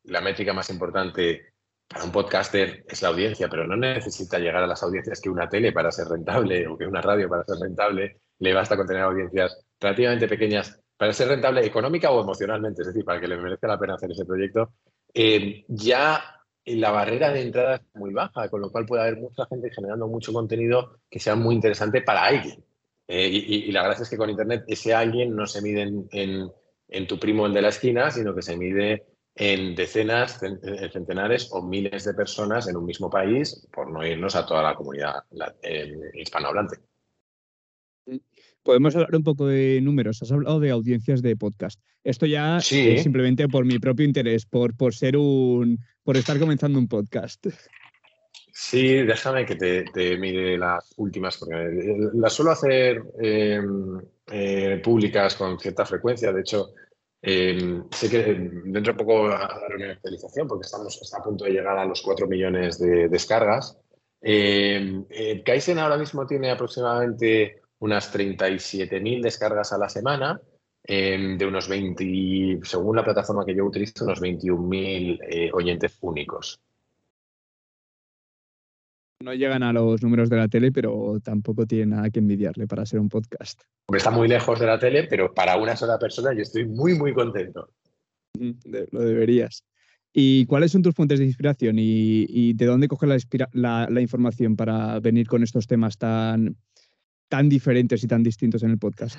[0.04, 1.54] la métrica más importante
[1.88, 5.50] para un podcaster es la audiencia, pero no necesita llegar a las audiencias que una
[5.50, 8.22] tele para ser rentable o que una radio para ser rentable.
[8.38, 13.04] Le basta con tener audiencias relativamente pequeñas para ser rentable económica o emocionalmente, es decir,
[13.04, 14.74] para que le merezca la pena hacer ese proyecto.
[15.12, 16.24] Eh, ya
[16.66, 20.08] la barrera de entrada es muy baja, con lo cual puede haber mucha gente generando
[20.08, 22.64] mucho contenido que sea muy interesante para alguien.
[23.08, 26.50] Eh, y, la gracia es que con Internet ese alguien no se mide en,
[26.88, 30.60] en, tu primo el de la esquina, sino que se mide en decenas, en
[30.92, 34.76] centenares o miles de personas en un mismo país, por no irnos a toda la
[34.76, 35.24] comunidad
[36.14, 36.78] hispanohablante.
[38.64, 40.22] Podemos hablar un poco de números.
[40.24, 41.80] Has hablado de audiencias de podcast.
[42.04, 42.66] Esto ya es
[43.04, 47.46] simplemente por mi propio interés, por, por ser un, por estar comenzando un podcast.
[48.58, 54.00] Sí, déjame que te, mire las últimas, porque eh, las suelo hacer em,
[54.32, 56.32] eh, públicas con cierta frecuencia.
[56.32, 56.74] De hecho,
[57.22, 58.24] em, sé que
[58.66, 62.02] dentro de poco dar una actualización, porque estamos está a punto de llegar a los
[62.02, 63.78] 4 millones de descargas.
[64.22, 65.04] Eh,
[65.46, 70.40] Kaizen ahora mismo tiene aproximadamente unas 37.000 descargas a la semana,
[70.84, 76.62] em, de unos 20, según la plataforma que yo utilizo, unos 21.000 eh, oyentes únicos.
[79.22, 82.86] No llegan a los números de la tele, pero tampoco tiene nada que envidiarle para
[82.86, 83.62] ser un podcast.
[83.94, 87.14] Está muy lejos de la tele, pero para una sola persona yo estoy muy, muy
[87.14, 87.70] contento.
[88.34, 89.64] lo deberías.
[90.18, 95.28] ¿Y cuáles son tus fuentes de inspiración y, de dónde coges la, información para venir
[95.28, 96.56] con estos temas tan,
[97.28, 99.18] tan diferentes y tan distintos en el podcast?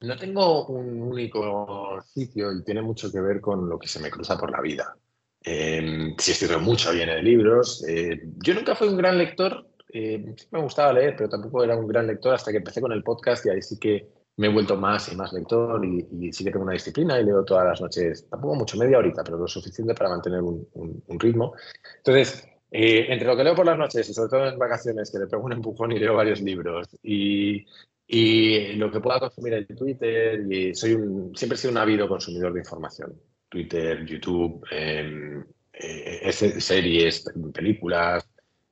[0.00, 4.10] No tengo un único sitio y tiene mucho que ver con lo que se me
[4.10, 4.96] cruza por la vida.
[5.42, 7.84] Eh, si escrito mucho, viene de libros.
[7.88, 11.86] Eh, yo nunca fui un gran lector, eh, me gustaba leer, pero tampoco era un
[11.86, 14.76] gran lector hasta que empecé con el podcast y ahí sí que me he vuelto
[14.76, 18.26] más y más lector y, sí que tengo una disciplina y leo todas las noches,
[18.28, 21.54] tampoco mucho, media horita, pero lo suficiente para mantener un, un ritmo.
[21.98, 25.18] Entonces, eh, entre lo que leo por las noches y sobre todo en vacaciones, que
[25.18, 27.66] le pego un empujón y leo varios libros, y,
[28.06, 32.08] y lo que pueda consumir en Twitter, y soy un, siempre he sido un ávido
[32.08, 33.20] consumidor de información.
[33.50, 38.26] Twitter, YouTube, em, eh, series, películas,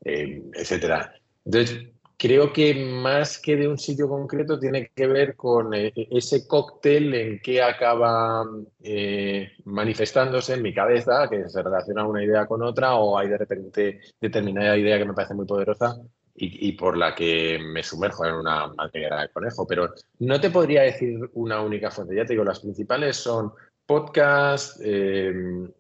[0.05, 1.12] eh, etcétera.
[1.45, 1.88] Entonces,
[2.19, 7.14] creo que más que de un sitio concreto tiene que ver con eh, ese cóctel
[7.14, 8.45] en que acaba
[8.83, 13.38] eh, manifestándose en mi cabeza, que se relaciona una idea con otra o hay de
[13.38, 15.97] repente determinada idea que me parece muy poderosa
[16.41, 19.67] y, por la que me sumerjo en una materia de conejo.
[19.67, 22.14] Pero no te podría decir una única fuente.
[22.14, 23.53] Ya te digo, las principales son
[23.88, 25.33] podcast, eh,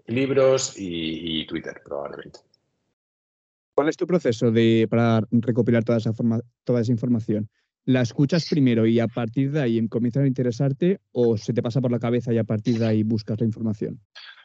[0.06, 2.40] libros y Twitter, probablemente.
[3.74, 6.12] ¿Cuál es tu proceso de, para recopilar toda esa,
[6.64, 7.48] toda esa información?
[7.84, 11.80] ¿La escuchas primero y a partir de ahí comienzas a interesarte o se te pasa
[11.80, 14.00] por la cabeza y a partir de ahí buscas la información?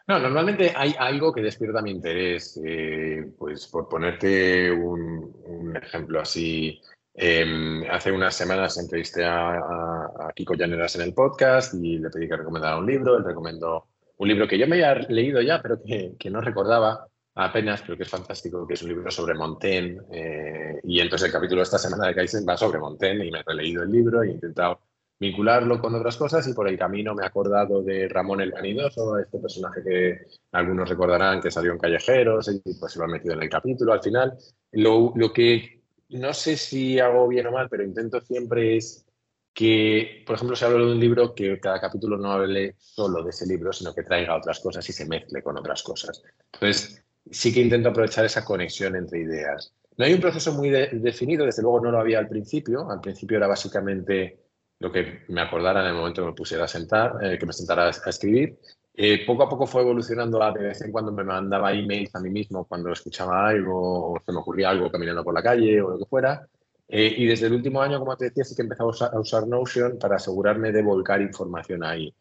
[0.08, 2.62] No, normalmente hay algo que despierta mi interés.
[2.64, 6.80] Eh, pues por ponerte un, ejemplo así,
[7.14, 12.38] em, hace unas semanas entrevisté a, Kiko Llaneras en el podcast y le pedí que
[12.38, 13.18] recomendara un libro.
[13.18, 17.82] Él recomendó un libro que yo me había leído ya, pero que, no recordaba, apenas,
[17.82, 20.02] pero que es fantástico, que es un libro sobre Montaigne.
[20.12, 23.40] Eh, y entonces el capítulo de esta semana de Kaizen va sobre Montaigne y me
[23.40, 24.80] he releído el libro e he intentado
[25.20, 29.18] vincularlo con otras cosas y por el camino me he acordado de Ramón el Vanidoso,
[29.18, 30.20] este personaje que
[30.52, 33.94] algunos recordarán que salió en Callejeros y pues se lo han metido en el capítulo
[33.94, 34.38] al final.
[34.72, 35.73] Lo que
[36.14, 39.06] no sé si hago bien o mal, pero intento siempre es
[39.54, 43.30] que, por ejemplo, se habla de un libro que cada capítulo no hable solo de
[43.30, 46.24] ese libro, sino que traiga otras cosas y se mezcle con otras cosas.
[46.54, 49.74] Entonces, sí que intento aprovechar esa conexión entre ideas.
[49.98, 52.90] No hay un proceso muy definido, desde luego no lo había al principio.
[52.90, 54.40] Al principio era básicamente
[54.80, 57.54] lo que me acordara en el momento que me pusiera a sentar, eh, que me
[57.54, 58.58] sentara a, escribir.
[58.96, 62.30] Eh, poco a poco fue evolucionando, de vez en cuando me mandaba emails a mí
[62.30, 66.00] mismo cuando escuchaba algo o se me ocurría algo caminando por la calle o lo
[66.00, 66.48] que fuera.
[66.88, 69.48] Eh, y desde el último año, como te decía, sí que he empezado a usar
[69.48, 72.14] Notion para asegurarme de volcar información ahí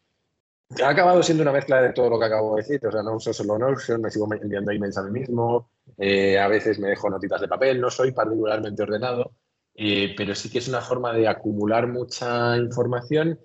[0.81, 2.85] ha acabado siendo una mezcla de todo lo que acabo de decir.
[2.87, 6.47] O sea, no uso solo Notion, me sigo enviando emails a mí mismo, eh, a
[6.47, 9.33] veces me dejo notitas de papel, no soy particularmente ordenado,
[9.75, 13.39] pero sí que es una forma de acumular mucha información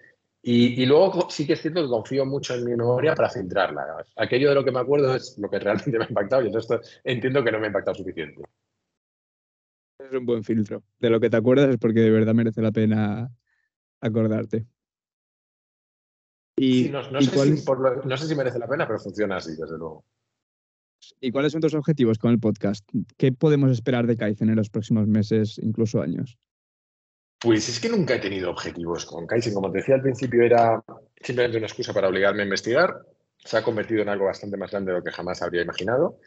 [0.51, 4.03] y, luego sí que es cierto que confío mucho en mi memoria para filtrarla.
[4.17, 7.01] Aquello de lo que me acuerdo es lo que realmente me ha impactado y entonces
[7.05, 8.43] entiendo que no me ha impactado suficiente.
[9.99, 10.83] Es un buen filtro.
[11.01, 13.31] De lo que te acuerdas es porque de verdad merece la pena
[14.01, 14.65] acordarte.
[16.57, 20.03] Y, no, sé si merece la pena, pero funciona así, desde luego.
[21.21, 22.89] ¿Y cuáles son tus objetivos con el podcast?
[23.19, 26.39] ¿Qué podemos esperar de Kaizen en los próximos meses, incluso años?
[27.41, 29.55] Pues es que nunca he tenido objetivos con Kaizen.
[29.55, 30.83] Como te decía al principio, era
[31.21, 33.03] simplemente una excusa para obligarme a investigar.
[33.37, 36.19] Se ha convertido en algo bastante más grande de lo que jamás habría imaginado.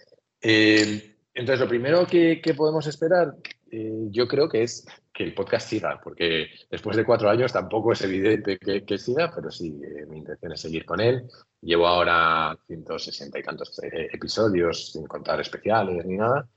[0.42, 3.36] Eh, entonces, lo primero que, podemos esperar,
[3.70, 7.92] eh, yo creo que es que el podcast siga, porque después de cuatro años tampoco
[7.92, 11.24] es evidente que, siga, pero sí, eh, mi intención es seguir con él.
[11.62, 16.48] Llevo ahora 160 y tantos episodios, sin contar especiales ni nada.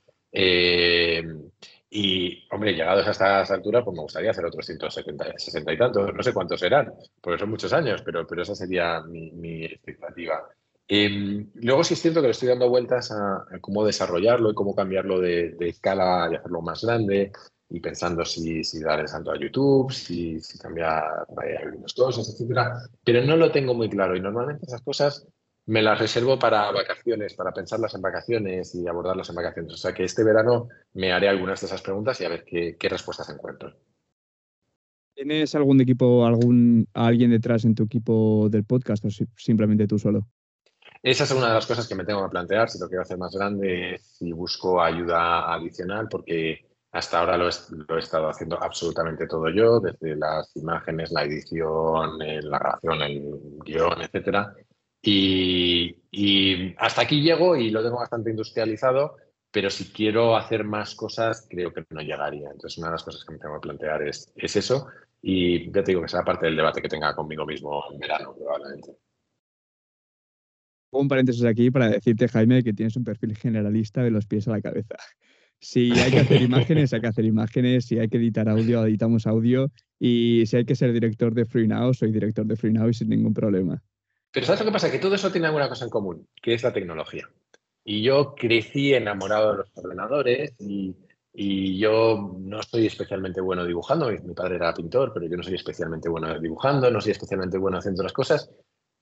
[1.97, 6.13] Y, hombre, llegados a estas alturas, pues me gustaría hacer otros 170, 60 y tantos.
[6.13, 10.43] No sé cuántos serán, porque son muchos años, pero, pero esa sería mi, expectativa.
[10.89, 14.75] Em, luego sí es cierto que le estoy dando vueltas a, cómo desarrollarlo y cómo
[14.75, 17.31] cambiarlo de, escala y hacerlo más grande
[17.69, 21.25] y pensando si, si dar el salto a YouTube, si, cambiar
[21.61, 22.73] algunas cosas, etcétera.
[23.05, 25.25] Pero no lo tengo muy claro y normalmente esas cosas
[25.67, 29.73] me las reservo para vacaciones, para pensarlas en vacaciones y abordarlas en vacaciones.
[29.73, 32.77] O sea que este verano me haré algunas de esas preguntas y a ver qué,
[32.79, 33.73] qué respuestas encuentro.
[35.15, 40.27] ¿Tienes algún equipo, algún alguien detrás en tu equipo del podcast o simplemente tú solo?
[41.01, 43.17] Esa es una de las cosas que me tengo que plantear, si lo quiero hacer
[43.17, 49.49] más grande, si busco ayuda adicional, porque hasta ahora lo he, estado haciendo absolutamente todo
[49.49, 54.47] yo, desde las imágenes, la edición, eh, la grabación, el guion, etc.
[55.07, 59.17] Y, hasta aquí llego y lo tengo bastante industrializado,
[59.51, 62.49] pero si quiero hacer más cosas, creo que no llegaría.
[62.51, 64.87] Entonces, una de las cosas que me tengo que plantear es, es eso.
[65.21, 68.35] Y ya te digo que será parte del debate que tenga conmigo mismo en verano,
[68.35, 68.97] probablemente
[70.99, 74.51] un paréntesis aquí para decirte, Jaime, que tienes un perfil generalista de los pies a
[74.51, 74.95] la cabeza.
[75.59, 77.85] Si hay que hacer imágenes, hay que hacer imágenes.
[77.85, 79.71] Si hay que editar audio, editamos audio.
[79.99, 83.33] Y si hay que ser director de FreeNow, soy director de FreeNow y sin ningún
[83.33, 83.81] problema.
[84.35, 84.91] Pero ¿sabes lo que pasa?
[84.91, 87.27] Que todo eso tiene alguna cosa en común, que es la tecnología.
[87.85, 90.93] Y yo crecí enamorado de los ordenadores y,
[91.77, 94.09] yo no soy especialmente bueno dibujando.
[94.09, 97.77] Mi, padre era pintor, pero yo no soy especialmente bueno dibujando, no soy especialmente bueno
[97.77, 98.49] haciendo las cosas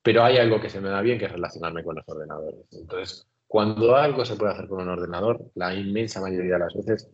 [0.03, 2.67] pero hay algo que se me da bien, que es relacionarme con los ordenadores.
[2.73, 7.09] Entonces, cuando algo se puede hacer con un ordenador, la inmensa mayoría de las veces,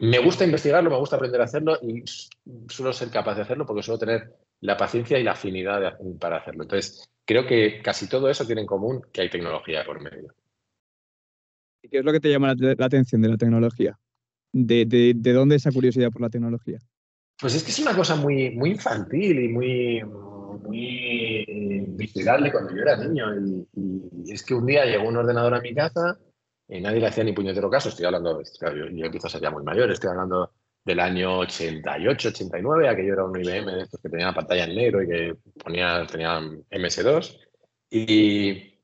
[0.00, 2.02] me gusta investigarlo, me gusta aprender a hacerlo y
[2.68, 6.64] suelo ser capaz de hacerlo porque suelo tener la paciencia y la afinidad para hacerlo.
[6.64, 10.34] Entonces, creo que casi todo eso tiene en común que hay tecnología por medio.
[11.82, 13.98] ¿Y qué es lo que te llama la, atención de la tecnología?
[14.52, 16.78] ¿De, de, dónde esa curiosidad por la tecnología?
[17.40, 20.02] Pues es que es una cosa muy, muy infantil y muy,
[20.62, 23.26] muy vigilable cuando yo era niño.
[23.74, 26.18] Y, es que un día llegó un ordenador a mi casa
[26.68, 27.88] y nadie le hacía ni puñetero caso.
[27.88, 30.52] Estoy hablando, yo, yo empiezo a ser ya muy mayor, estoy hablando
[30.84, 35.02] del año 88, 89, aquello era un IBM de estos que tenía pantalla en negro
[35.02, 37.38] y que ponía, tenía MS2.
[37.90, 38.74] Y,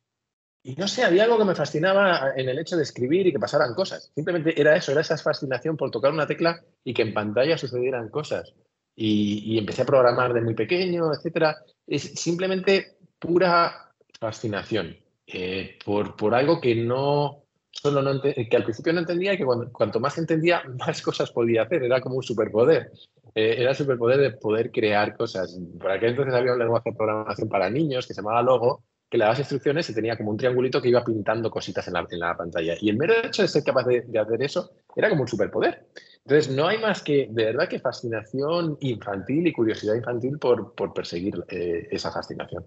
[0.62, 3.38] y no sé, había algo que me fascinaba en el hecho de escribir y que
[3.38, 4.10] pasaran cosas.
[4.14, 8.08] Simplemente era eso, era esa fascinación por tocar una tecla y que en pantalla sucedieran
[8.08, 8.54] cosas
[8.96, 11.56] y, empecé a programar de muy pequeño, etcétera.
[11.86, 17.39] Es simplemente pura fascinación eh, por, por algo que no
[17.70, 21.62] solo no que al principio no entendía y que cuanto más entendía, más cosas podía
[21.62, 21.82] hacer.
[21.82, 22.90] Era como un superpoder.
[23.34, 25.58] Eh, era el superpoder de poder crear cosas.
[25.78, 29.18] Por aquel entonces había un lenguaje de programación para niños que se llamaba Logo, que
[29.18, 32.18] le dabas instrucciones y tenía como un triangulito que iba pintando cositas en la, en
[32.18, 32.74] la pantalla.
[32.80, 35.86] Y el mero hecho de ser capaz de, de hacer eso era como un superpoder.
[36.24, 41.42] Entonces, no hay más que, de verdad, que fascinación infantil y curiosidad infantil por, perseguir
[41.48, 42.64] eh, esa fascinación.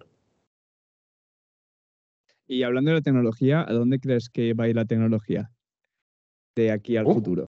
[2.53, 5.49] Y hablando de la tecnología, ¿a dónde crees que va a ir la tecnología
[6.55, 7.49] de aquí al futuro?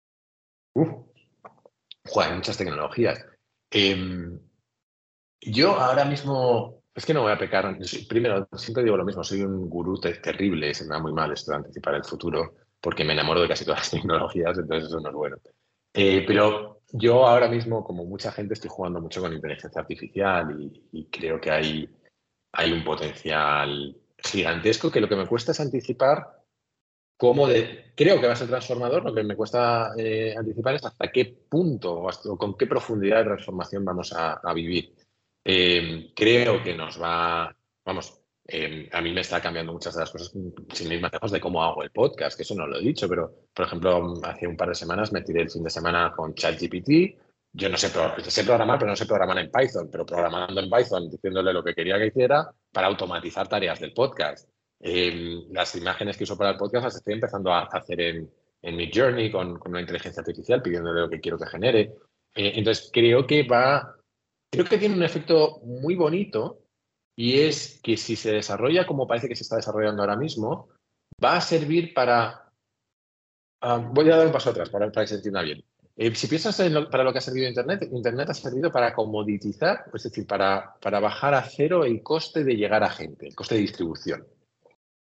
[0.73, 0.89] Uf.
[2.15, 3.25] hay muchas tecnologías.
[3.71, 4.39] Em,
[5.41, 7.77] yo ahora mismo, es que no voy a pecar,
[8.07, 11.51] primero, siempre digo lo mismo, soy un gurú terrible, se me da muy mal esto
[11.51, 15.09] de anticipar el futuro, porque me enamoro de casi todas las tecnologías, entonces eso no
[15.09, 15.35] es bueno.
[15.93, 20.57] Eh, pero yo ahora mismo, como mucha gente, estoy jugando mucho con inteligencia artificial
[20.93, 21.89] y, creo que hay,
[22.53, 23.93] hay un potencial
[24.25, 26.41] gigantesco que lo que me cuesta es anticipar
[27.17, 30.85] cómo de, creo que va a ser transformador, lo que me cuesta eh, anticipar es
[30.85, 34.93] hasta qué punto o, con qué profundidad de transformación vamos a, vivir.
[35.43, 40.11] Eh, creo que nos va, vamos, Em, a mí me está cambiando muchas de las
[40.11, 40.31] cosas
[40.71, 43.09] sin ir más lejos de cómo hago el podcast, que eso no lo he dicho,
[43.09, 46.35] pero por ejemplo, hace un par de semanas me tiré el fin de semana con
[46.35, 47.24] ChatGPT.
[47.57, 51.09] Yo no sé, sé programar, pero no sé programar en Python, pero programando en Python,
[51.09, 54.49] diciéndole lo que quería que hiciera para automatizar tareas del podcast.
[54.77, 58.29] Em, las imágenes que uso para el podcast las estoy empezando a hacer en,
[58.61, 61.95] en mi journey con, con, una inteligencia artificial, pidiéndole lo que quiero que genere.
[62.35, 63.95] Eh, entonces, creo que va,
[64.51, 66.59] creo que tiene un efecto muy bonito
[67.15, 70.67] y es que si se desarrolla como parece que se está desarrollando ahora mismo,
[71.23, 72.51] va a servir para...
[73.61, 75.63] Ah, voy a dar un paso atrás para, para que se entienda bien.
[75.97, 79.85] Eh, si piensas en para lo que ha servido Internet, Internet ha servido para comoditizar,
[79.93, 83.55] es decir, para, para bajar a cero el coste de llegar a gente, el coste
[83.55, 84.27] de distribución.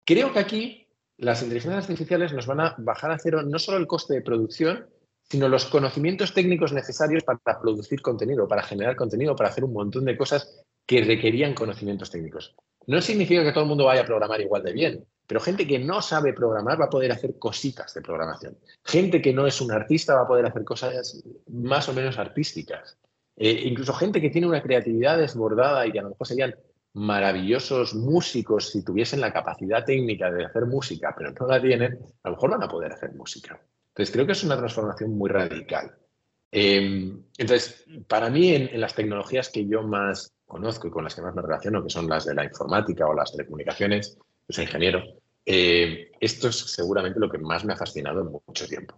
[0.05, 0.87] Creo que aquí
[1.17, 4.87] las inteligencias artificiales nos van a bajar a cero no solo el coste de producción,
[5.23, 10.05] sino los conocimientos técnicos necesarios para producir contenido, para generar contenido, para hacer un montón
[10.05, 12.55] de cosas que requerían conocimientos técnicos.
[12.85, 15.79] No significa que todo el mundo vaya a programar igual de bien, pero gente que
[15.79, 18.57] no sabe programar va a poder hacer cositas de programación.
[18.83, 22.97] Gente que no es un artista va a poder hacer cosas más o menos artísticas.
[23.35, 26.55] Eh, incluso gente que tiene una creatividad desbordada y que a lo mejor serían
[26.93, 32.29] maravillosos músicos si tuviesen la capacidad técnica de hacer música, pero no la tienen, a
[32.29, 33.59] lo mejor van a poder hacer música.
[33.89, 35.95] Entonces, creo que es una transformación muy radical.
[36.51, 41.23] Em, entonces, para mí, en, las tecnologías que yo más conozco y con las que
[41.23, 44.17] más me relaciono, que son las de la informática o las telecomunicaciones,
[44.47, 45.03] yo soy ingeniero,
[45.45, 48.95] eh, esto es seguramente lo que más me ha fascinado en mucho tiempo.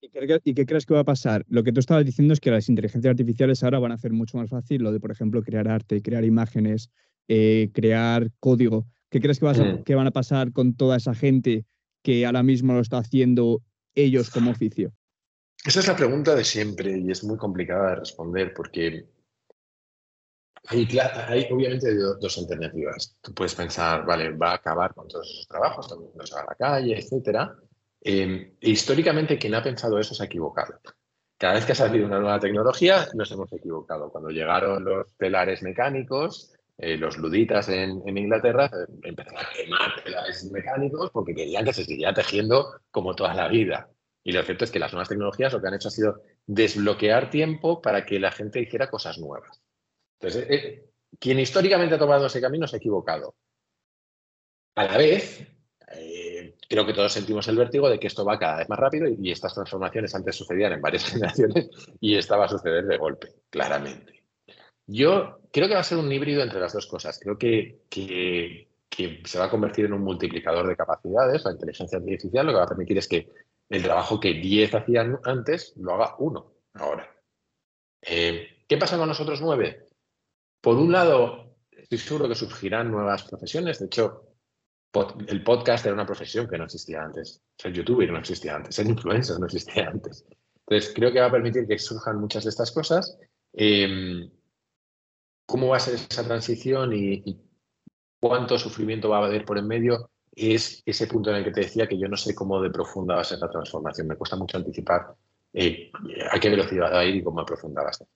[0.00, 1.44] ¿Y qué, crees que va a pasar?
[1.48, 4.36] Lo que tú estabas diciendo es que las inteligencias artificiales ahora van a hacer mucho
[4.36, 6.90] más fácil lo de, por ejemplo, crear arte, crear imágenes,
[7.28, 8.86] eh, crear código.
[9.10, 9.84] ¿Qué crees que, mm.
[9.84, 11.66] que van a pasar con toda esa gente
[12.02, 13.62] que ahora mismo lo está haciendo
[13.94, 14.92] ellos como oficio?
[15.64, 19.06] Esa es la pregunta de siempre y es muy complicada de responder porque
[20.68, 20.88] hay,
[21.28, 23.16] hay obviamente dos alternativas.
[23.20, 26.34] Tú puedes pensar, vale, va a acabar con todos esos trabajos, todo el mundo se
[26.34, 27.56] va a la calle, etcétera.
[28.00, 30.80] Eh, históricamente, quien ha pensado eso se ha equivocado.
[31.38, 34.10] Cada vez que ha salido una nueva tecnología, nos hemos equivocado.
[34.10, 40.50] Cuando llegaron los telares mecánicos, eh, los luditas en, Inglaterra eh, empezaron a quemar telares
[40.50, 43.88] mecánicos porque querían que se siguiera tejiendo como toda la vida.
[44.24, 47.30] Y lo cierto es que las nuevas tecnologías lo que han hecho ha sido desbloquear
[47.30, 49.61] tiempo para que la gente hiciera cosas nuevas.
[50.22, 50.82] Entonces,
[51.18, 53.34] quien históricamente ha tomado ese camino se ha equivocado.
[54.76, 55.46] A la vez,
[56.68, 59.30] creo que todos sentimos el vértigo de que esto va cada vez más rápido y,
[59.30, 61.70] estas transformaciones antes sucedían en varias generaciones
[62.00, 64.22] y esta va a suceder de golpe, claramente.
[64.86, 67.18] Yo creo que va a ser un híbrido entre las dos cosas.
[67.18, 68.68] Creo que, que,
[69.24, 71.44] se va a convertir en un multiplicador de capacidades.
[71.44, 73.28] La inteligencia artificial lo que va a permitir es que
[73.68, 77.10] el trabajo que 10 hacían antes lo haga uno ahora.
[78.02, 79.86] Eh, ¿Qué pasa con nosotros nueve?
[80.62, 83.80] Por un lado, estoy seguro que surgirán nuevas profesiones.
[83.80, 84.28] De hecho,
[85.26, 87.42] el podcast era una profesión que no existía antes.
[87.58, 88.76] Ser youtuber no existía antes.
[88.76, 90.24] Ser influencer no existía antes.
[90.64, 93.18] Entonces, creo que va a permitir que surjan muchas de estas cosas.
[93.52, 94.30] Em,
[95.46, 97.40] ¿Cómo va a ser esa transición y,
[98.20, 100.10] cuánto sufrimiento va a haber por en medio?
[100.30, 103.16] Es ese punto en el que te decía que yo no sé cómo de profunda
[103.16, 104.06] va a ser la transformación.
[104.06, 105.12] Me cuesta mucho anticipar
[105.52, 105.90] eh,
[106.30, 108.06] a qué velocidad va a ir y cómo profunda va a ser.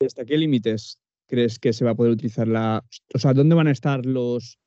[0.00, 2.84] ¿Hasta qué límites crees que se va a poder utilizar la...
[3.14, 4.58] O sea, ¿dónde van a estar los,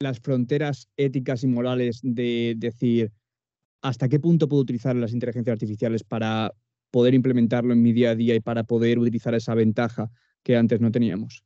[0.00, 3.12] las fronteras éticas y morales de decir
[3.82, 6.52] hasta qué punto puedo utilizar las inteligencias artificiales para
[6.90, 10.10] poder implementarlo en mi día a día y para poder utilizar esa ventaja
[10.42, 11.44] que antes no teníamos?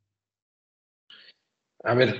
[1.84, 2.14] A ver,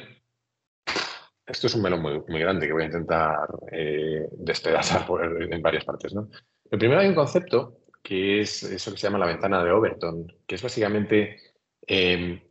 [1.47, 5.07] esto es un melón muy, grande que voy a intentar eh, despedazar
[5.51, 6.13] en varias partes.
[6.15, 6.29] ¿no?
[6.71, 10.27] Lo primero hay un concepto que es eso que se llama la ventana de Overton,
[10.47, 11.52] que es básicamente
[11.87, 12.43] eh,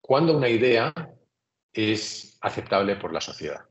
[0.00, 0.92] cuando una idea
[1.72, 3.64] es aceptable por la sociedad.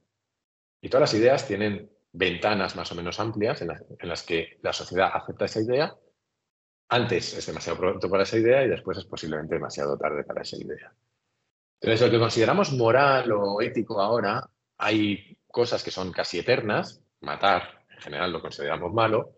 [0.81, 3.69] Y todas las ideas tienen ventanas más o menos amplias en,
[4.09, 5.95] las que la sociedad acepta esa idea.
[6.89, 10.57] Antes es demasiado pronto para esa idea y después es posiblemente demasiado tarde para esa
[10.57, 10.93] idea.
[11.79, 17.85] Entonces, lo que consideramos moral o ético ahora, hay cosas que son casi eternas, matar
[17.89, 19.33] en general lo consideramos malo,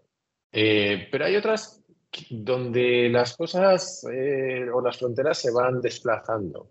[0.52, 1.85] eh, pero hay otras
[2.30, 6.70] donde las cosas eh, o las fronteras se van desplazando.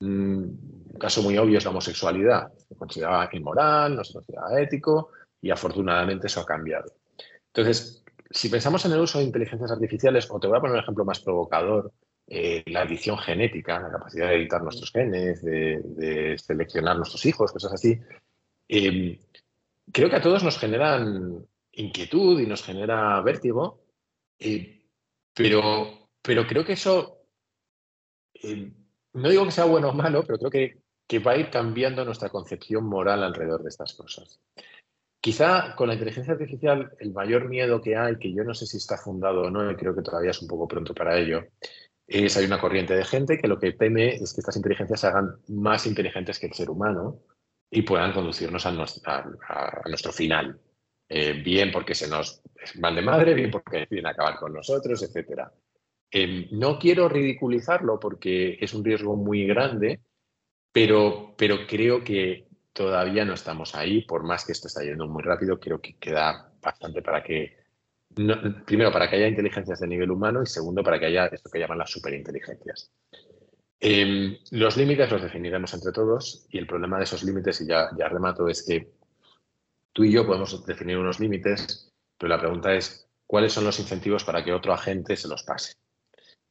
[0.00, 0.42] Mm,
[0.92, 2.52] un caso muy obvio es la homosexualidad.
[2.56, 6.92] Se consideraba inmoral, no se consideraba ético y afortunadamente eso ha cambiado.
[7.48, 10.82] Entonces, si pensamos en el uso de inteligencias artificiales, o te voy a poner un
[10.82, 11.92] ejemplo más provocador,
[12.26, 17.72] eh, la edición genética, la capacidad de editar nuestros genes, de, seleccionar nuestros hijos, cosas
[17.72, 18.00] así,
[18.68, 19.16] em,
[19.92, 23.80] creo que a todos nos generan inquietud y nos genera vértigo,
[24.38, 24.75] eh,
[25.36, 27.22] pero, pero creo que eso
[28.34, 28.74] em,
[29.12, 32.04] no digo que sea bueno o malo, pero creo que, que va a ir cambiando
[32.04, 34.40] nuestra concepción moral alrededor de estas cosas.
[35.20, 38.76] Quizá con la inteligencia artificial el mayor miedo que hay, que yo no sé si
[38.76, 41.46] está fundado o no, y creo que todavía es un poco pronto para ello,
[42.06, 45.06] es hay una corriente de gente que lo que teme es que estas inteligencias se
[45.08, 47.22] hagan más inteligentes que el ser humano
[47.70, 50.60] y puedan conducirnos a, nuestro, final.
[51.08, 52.42] Eh, bien porque se nos
[52.76, 55.52] van de madre, bien porque deciden acabar con nosotros, etcétera.
[56.10, 60.00] Em, no quiero ridiculizarlo porque es un riesgo muy grande,
[60.72, 65.22] pero, pero creo que todavía no estamos ahí, por más que esto está yendo muy
[65.22, 67.56] rápido, creo que queda bastante para que,
[68.66, 71.58] primero, para que haya inteligencias de nivel humano y segundo, para que haya esto que
[71.60, 72.90] llaman las superinteligencias.
[73.78, 77.90] Em, los límites los definiremos entre todos y el problema de esos límites, y ya,
[77.96, 78.95] ya remato, es que
[79.96, 84.24] tú y yo podemos definir unos límites, pero la pregunta es, ¿cuáles son los incentivos
[84.24, 85.72] para que otro agente se los pase?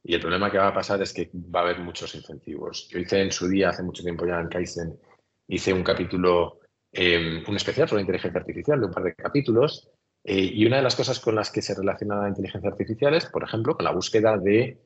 [0.02, 2.88] Y el problema que va a pasar es que va a haber muchos incentivos.
[2.88, 4.98] Yo hice en su día, hace mucho tiempo ya en Kaizen,
[5.46, 6.58] hice un capítulo,
[6.90, 9.90] em, un especial sobre inteligencia artificial de un par de capítulos,
[10.24, 13.26] eh, y una de las cosas con las que se relaciona la inteligencia artificial es,
[13.26, 14.80] por ejemplo, con la búsqueda de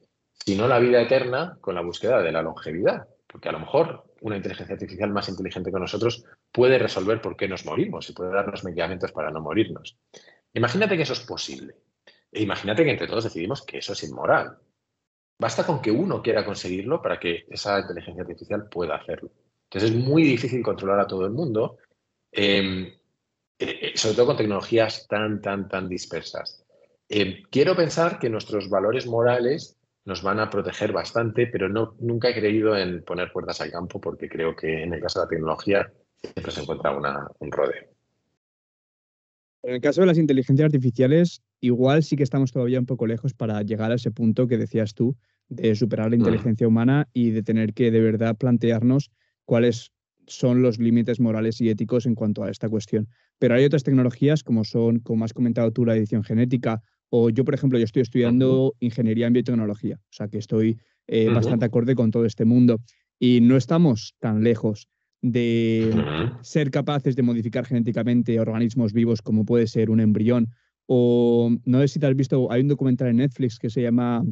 [0.45, 3.09] si no la vida eterna, con la búsqueda de la longevidad.
[3.27, 7.49] Porque a lo mejor una inteligencia artificial más inteligente que nosotros puede resolver por qué
[7.49, 9.99] nos morimos y puede darnos medicamentos para no morirnos.
[10.55, 11.77] Imagínate que eso es posible.
[12.33, 14.59] E imagínate que entre todos decidimos que eso es inmoral.
[15.39, 19.31] Basta con que uno quiera conseguirlo para que esa inteligencia artificial pueda hacerlo.
[19.65, 21.79] Entonces es muy difícil controlar a todo el mundo,
[22.31, 22.99] em, eh,
[23.59, 26.65] eh, sobre todo con tecnologías tan, tan, tan dispersas.
[27.09, 29.80] Em, quiero pensar que nuestros valores morales
[30.11, 34.01] nos van a proteger bastante, pero no, nunca he creído en poner puertas al campo
[34.01, 36.91] porque creo que en el caso de la tecnología siempre se encuentra
[37.39, 37.85] un rodeo.
[39.63, 43.35] En el caso de las inteligencias artificiales, igual sí que estamos todavía un poco lejos
[43.35, 45.17] para llegar a ese punto que decías tú,
[45.49, 46.21] de superar la mm.
[46.21, 49.13] inteligencia humana y de tener que de verdad plantearnos
[49.45, 49.93] cuáles
[50.27, 53.07] son los límites morales y éticos en cuanto a esta cuestión.
[53.39, 57.45] Pero hay otras tecnologías como son, como has comentado tú, la edición genética o yo,
[57.45, 61.97] por ejemplo, yo estoy estudiando ingeniería en biotecnología, o sea que estoy eh, bastante acorde
[61.97, 62.81] con todo este mundo.
[63.19, 64.89] Y no estamos tan lejos
[65.21, 65.93] de
[66.41, 70.49] ser capaces de modificar genéticamente organismos vivos como puede ser un embrión.
[70.87, 74.25] O no sé si te has visto, hay un documental en Netflix que se llama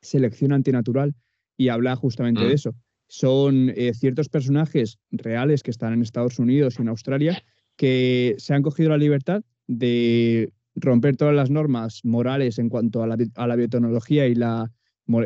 [0.00, 1.14] Selección Antinatural
[1.56, 2.74] y habla justamente de eso.
[3.08, 7.42] Son eh, ciertos personajes reales que están en Estados Unidos y en Australia
[7.76, 13.06] que se han cogido la libertad de romper todas las normas morales en cuanto a
[13.06, 14.70] la, biotecnología y la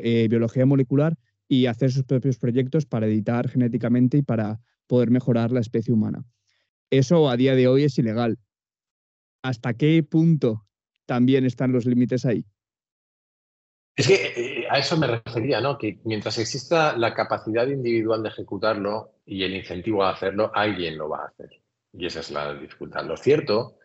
[0.02, 1.16] eh, biología molecular
[1.48, 6.24] y hacer sus propios proyectos para editar genéticamente y para poder mejorar la especie humana.
[6.90, 8.38] Eso a día de hoy es ilegal.
[9.42, 10.66] ¿Hasta qué punto
[11.06, 12.44] también están los límites ahí?
[13.96, 15.78] Es que eh, a eso me refería, ¿no?
[15.78, 21.08] Que mientras exista la capacidad individual de ejecutarlo y el incentivo a hacerlo, alguien lo
[21.08, 21.50] va a hacer.
[21.92, 23.04] Y esa es la dificultad.
[23.04, 23.76] Lo cierto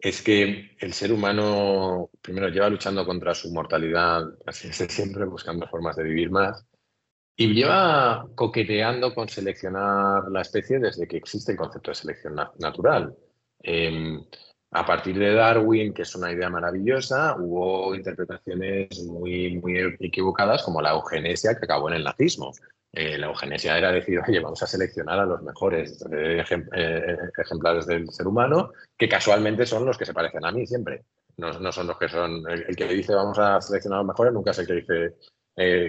[0.00, 5.96] es que el ser humano primero lleva luchando contra su mortalidad, así siempre buscando formas
[5.96, 6.66] de vivir más,
[7.36, 13.16] y lleva coqueteando con seleccionar la especie desde que existe el concepto de selección natural.
[13.62, 14.22] Em,
[14.72, 20.80] a partir de Darwin, que es una idea maravillosa, hubo interpretaciones muy, muy equivocadas como
[20.80, 22.52] la eugenesia que acabó en el nazismo.
[22.92, 26.42] Eh, la eugenesia era decir, oye, vamos a seleccionar a los mejores eh,
[26.74, 31.04] eh, ejemplares del ser humano, que casualmente son los que se parecen a mí siempre.
[31.36, 32.42] No, son los que son.
[32.50, 35.14] El, que dice vamos a seleccionar a los mejores nunca es el que dice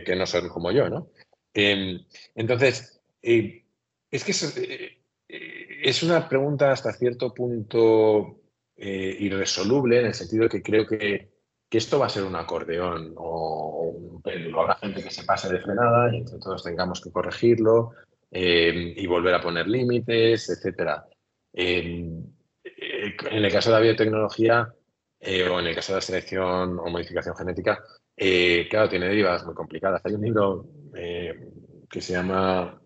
[0.05, 1.09] que no son como yo, ¿no?
[1.53, 4.31] Em, entonces, es que
[5.27, 8.41] es, una pregunta hasta cierto punto
[8.77, 11.30] irresoluble en el sentido de que creo que
[11.71, 14.59] que esto va a ser un acordeón o un péndulo.
[14.59, 17.93] Habrá gente que se pase de frenada y entre todos tengamos que corregirlo
[18.29, 21.01] eh, y volver a poner límites, etc.
[21.53, 22.09] Eh,
[22.65, 24.73] en el caso de la biotecnología
[25.17, 27.81] eh, o en el caso de la selección o modificación genética,
[28.69, 30.01] claro, tiene derivas muy complicadas.
[30.03, 30.65] Hay un libro
[31.89, 32.81] que se llama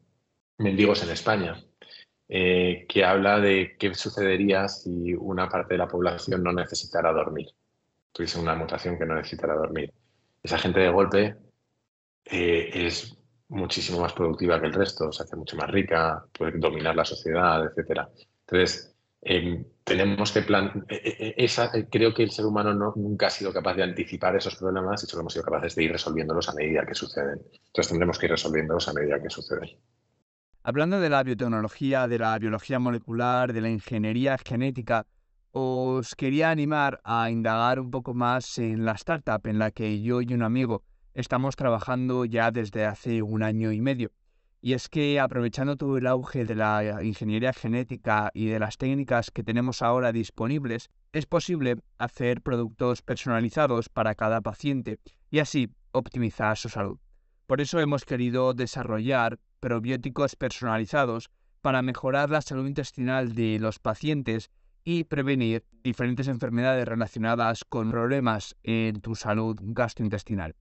[0.60, 1.60] Mendigos en España,
[2.28, 7.48] que habla de qué sucedería si una parte de la población no necesitara dormir
[8.16, 9.94] tuviese una mutación que no necesitara dormir.
[10.42, 11.36] Esa gente de golpe
[12.24, 13.18] eh, es
[13.50, 17.66] muchísimo más productiva que el resto, se hace mucho más rica, puede dominar la sociedad,
[17.66, 18.08] etc.
[18.48, 23.30] Entonces, em, tenemos que plan eh, eh, creo que el ser humano no, nunca ha
[23.30, 26.54] sido capaz de anticipar esos problemas y solo hemos sido capaces de ir resolviéndolos a
[26.54, 27.42] medida que suceden.
[27.68, 29.70] Entonces tendremos que ir resolviéndolos a medida que suceden.
[30.64, 35.06] Hablando de la biotecnología, de la biología molecular, de la ingeniería genética,
[35.58, 40.22] os quería animar a indagar un poco más en la startup en la que yo
[40.22, 40.84] y un amigo
[41.14, 44.12] estamos trabajando ya desde hace un año y medio.
[44.60, 49.32] Y es que aprovechando todo el auge de la ingeniería genética y de las técnicas
[49.32, 55.00] que tenemos ahora disponibles, es posible hacer productos personalizados para cada paciente
[55.32, 57.00] y así optimizar su salud.
[57.48, 61.30] Por eso hemos querido desarrollar probióticos personalizados
[61.62, 64.52] para mejorar la salud intestinal de los pacientes
[64.86, 70.56] y prevenir diferentes enfermedades relacionadas con problemas en tu salud gastrointestinal.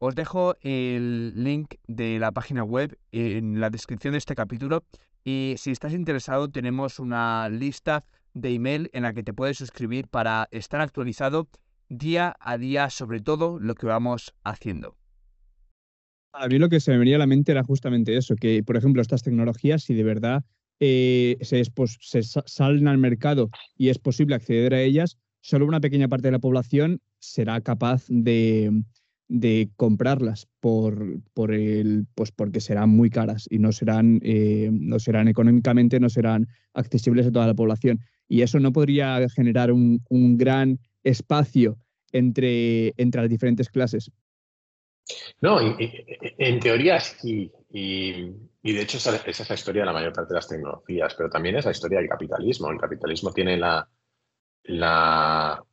[0.00, 4.84] Os dejo el link de la página web en la descripción de este capítulo
[5.24, 8.04] y si estás interesado tenemos una lista
[8.34, 11.48] de email en la que te puedes suscribir para estar actualizado
[11.88, 14.96] día a día sobre todo lo que vamos haciendo.
[16.32, 18.76] A mí lo que se me venía a la mente era justamente eso, que por
[18.76, 20.44] ejemplo estas tecnologías, si de verdad
[20.80, 21.64] eh, se,
[22.22, 26.38] salen al mercado y es posible acceder a ellas, solo una pequeña parte de la
[26.38, 28.82] población será capaz de,
[29.76, 31.20] comprarlas por,
[31.50, 36.48] el, pues porque serán muy caras y no serán, eh, no serán económicamente, no serán
[36.74, 38.00] accesibles a toda la población.
[38.28, 40.00] Y eso no podría generar un,
[40.36, 41.76] gran espacio
[42.12, 44.12] entre, entre las diferentes clases.
[45.40, 47.50] No, en teoría sí.
[48.68, 51.30] Y de hecho esa, es la historia de la mayor parte de las tecnologías, pero
[51.30, 52.70] también es la historia del capitalismo.
[52.70, 53.88] El capitalismo tiene la,
[54.64, 55.64] la,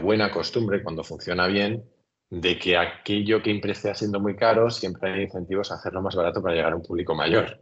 [0.00, 1.84] buena costumbre, cuando funciona bien,
[2.30, 6.40] de que aquello que empiece siendo muy caro, siempre hay incentivos a hacerlo más barato
[6.40, 7.58] para llegar a un público mayor.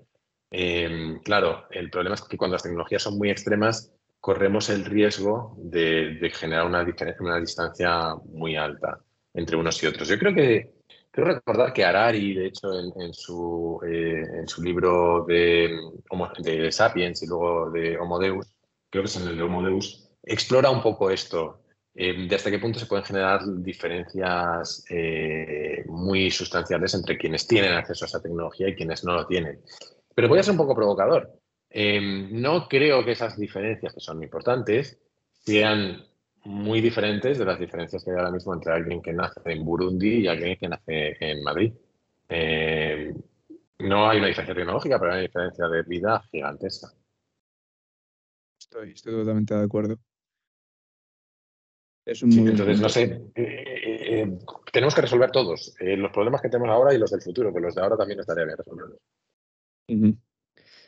[0.51, 5.57] Em, claro, el problema es que cuando las tecnologías son muy extremas, corremos el riesgo
[5.57, 6.86] de, generar una,
[7.20, 9.01] una distancia muy alta
[9.32, 10.07] entre unos y otros.
[10.07, 10.74] Yo creo que,
[11.13, 15.79] creo recordar que Harari, de hecho, en, su, eh, en su libro de,
[16.39, 18.49] de Sapiens y luego de Homo Deus,
[18.91, 21.61] creo que es en el de Homo Deus, explora un poco esto,
[21.95, 27.75] eh, ¿De hasta qué punto se pueden generar diferencias eh, muy sustanciales entre quienes tienen
[27.75, 29.61] acceso a esa tecnología y quienes no lo tienen?
[30.15, 31.39] Pero voy a ser un poco provocador.
[31.75, 34.99] No creo que esas diferencias, que son importantes,
[35.45, 36.03] sean
[36.45, 40.20] muy diferentes de las diferencias que hay ahora mismo entre alguien que nace en Burundi
[40.20, 41.72] y alguien que nace en Madrid.
[42.28, 43.14] Em,
[43.78, 46.88] no hay una diferencia tecnológica, pero hay una diferencia de vida gigantesca.
[48.59, 49.99] estoy totalmente de acuerdo
[52.05, 54.38] entonces, no sé, eh, eh, eh,
[54.72, 57.74] tenemos que resolver todos los problemas que tenemos ahora y los del futuro, que los
[57.74, 58.99] de ahora también estaría bien resolverlos.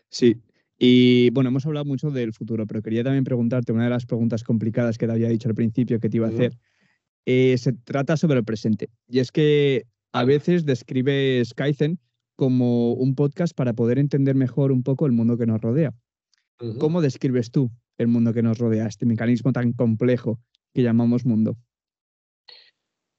[0.08, 0.40] Sí,
[0.86, 4.44] y bueno, hemos hablado mucho del futuro, pero quería también preguntarte una de las preguntas
[4.44, 6.58] complicadas que te había dicho al principio que te iba a hacer.
[7.24, 8.90] se trata sobre el presente.
[9.08, 11.98] Y es que a veces describes Kaizen
[12.36, 15.94] como un podcast para poder entender mejor un poco el mundo que nos rodea.
[16.78, 20.38] ¿Cómo describes tú el mundo que nos rodea, este mecanismo tan complejo
[20.74, 21.56] que llamamos mundo?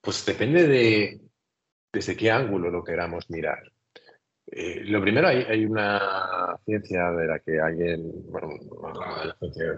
[0.02, 1.22] Pues depende de
[1.92, 3.72] desde qué ángulo lo queramos mirar.
[4.48, 6.35] Eh, lo primero, hay, hay, una
[6.66, 8.50] ciencia de la que alguien, bueno,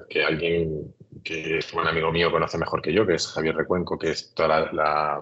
[0.09, 0.93] que alguien
[1.24, 4.34] que es un amigo mío conoce mejor que yo, que es Javier Recuenco, que es
[4.34, 5.22] toda la,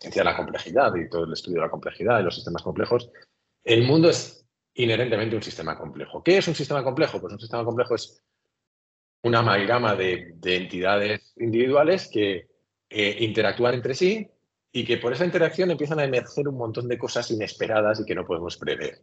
[0.00, 3.10] ciencia de la complejidad y todo el estudio de la complejidad y los sistemas complejos.
[3.64, 6.22] El mundo es inherentemente un sistema complejo.
[6.22, 7.20] ¿Qué es un sistema complejo?
[7.20, 8.22] Pues un sistema complejo es
[9.22, 12.48] una amalgama de, entidades individuales que
[12.90, 14.28] eh, interactúan entre sí
[14.72, 18.14] y que por esa interacción empiezan a emerger un montón de cosas inesperadas y que
[18.14, 19.00] no podemos prever.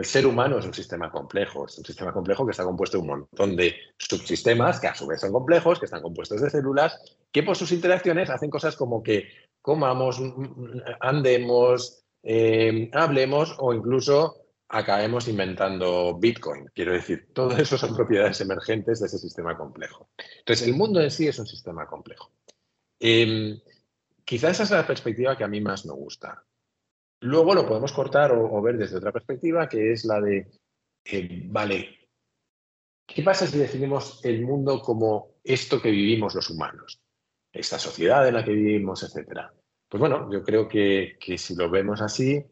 [0.00, 3.02] El ser humano es un sistema complejo, es un sistema complejo que está compuesto de
[3.02, 6.98] un montón de subsistemas que a su vez son complejos, que están compuestos de células,
[7.30, 9.28] que por sus interacciones hacen cosas como que
[9.60, 10.18] comamos,
[11.00, 16.70] andemos, eh, hablemos o incluso acabemos inventando Bitcoin.
[16.74, 20.08] Quiero decir, todo eso son propiedades emergentes de ese sistema complejo.
[20.38, 22.32] Entonces, el mundo en sí es un sistema complejo.
[22.98, 23.62] Eh,
[24.24, 26.42] quizás esa es la perspectiva que a mí más me gusta.
[27.20, 30.46] Luego lo podemos cortar o, ver desde otra perspectiva, que es la de,
[31.04, 32.08] eh, vale,
[33.06, 36.98] ¿qué pasa si definimos el mundo como esto que vivimos los humanos?
[37.52, 39.52] Esta sociedad en la que vivimos, etcétera.
[39.88, 42.42] Pues bueno, yo creo que, si lo vemos así,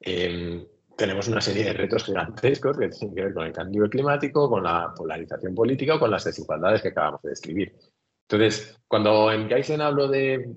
[0.00, 0.66] em,
[0.96, 4.64] tenemos una serie de retos gigantescos que tienen que ver con el cambio climático, con
[4.64, 7.72] la polarización política o con las desigualdades que acabamos de describir.
[8.28, 10.54] Entonces, cuando en Kaizen hablo de,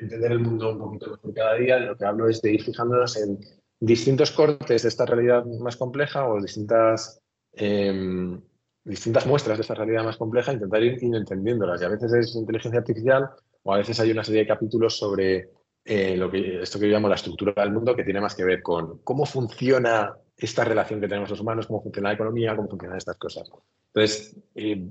[0.00, 3.16] entender el mundo un poquito mejor cada día, lo que hablo es de ir fijándonos
[3.16, 3.38] en
[3.78, 7.20] distintos cortes de esta realidad más compleja o distintas,
[7.52, 8.40] em,
[8.84, 11.80] distintas muestras de esta realidad más compleja, intentar ir, ir entendiéndolas.
[11.80, 13.30] Y a veces es inteligencia artificial
[13.62, 15.50] o a veces hay una serie de capítulos sobre
[15.84, 18.44] eh, lo que, esto que yo llamo la estructura del mundo, que tiene más que
[18.44, 22.68] ver con cómo funciona esta relación que tenemos los humanos, cómo funciona la economía, cómo
[22.68, 23.50] funcionan estas cosas.
[23.92, 24.88] Entonces, eh,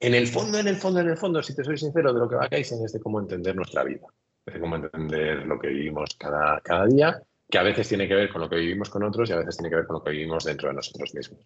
[0.00, 2.28] en el fondo, en el fondo, en el fondo, si te soy sincero, de lo
[2.28, 4.06] que va a caer es de cómo entender nuestra vida,
[4.46, 8.30] de cómo entender lo que vivimos cada, cada día, que a veces tiene que ver
[8.30, 10.10] con lo que vivimos con otros y a veces tiene que ver con lo que
[10.10, 11.40] vivimos dentro de nosotros mismos.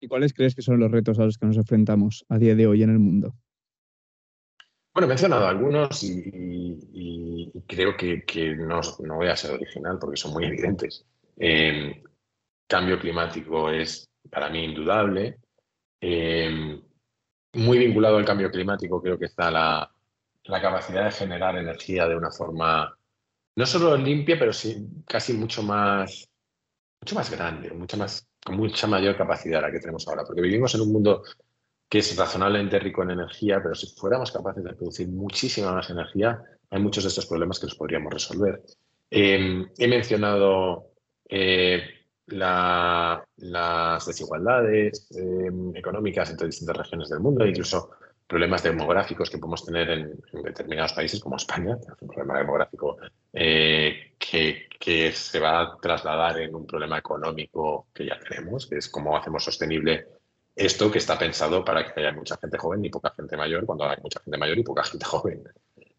[0.00, 2.66] ¿Y cuáles crees que son los retos a los que nos enfrentamos a día de
[2.66, 3.34] hoy en el mundo?
[4.92, 8.22] Bueno, he mencionado algunos y, creo que,
[8.54, 8.80] no,
[9.16, 11.04] voy a ser original porque son muy evidentes.
[11.36, 12.02] Eh,
[12.68, 15.38] cambio climático es para mí indudable.
[16.00, 16.80] Eh,
[17.54, 19.93] muy vinculado al cambio climático creo que está la,
[20.44, 22.96] capacidad de generar energía de una forma
[23.56, 26.28] no solo limpia, pero sí casi mucho más,
[27.00, 30.82] mucho más grande, más, con mucha mayor capacidad la que tenemos ahora, porque vivimos en
[30.82, 31.22] un mundo
[31.88, 36.42] que es razonablemente rico en energía, pero si fuéramos capaces de producir muchísima más energía,
[36.70, 38.62] hay muchos de estos problemas que los podríamos resolver.
[39.10, 40.90] Em, he mencionado
[41.28, 41.82] eh,
[42.26, 47.90] las desigualdades em, económicas entre distintas regiones del mundo, incluso
[48.34, 52.96] problemas demográficos que podemos tener en, determinados países como España, que es un problema demográfico
[53.32, 58.88] eh, que, se va a trasladar en un problema económico que ya tenemos, que es
[58.88, 60.08] cómo hacemos sostenible
[60.56, 63.88] esto que está pensado para que haya mucha gente joven y poca gente mayor, cuando
[63.88, 65.44] hay mucha gente mayor y poca gente joven.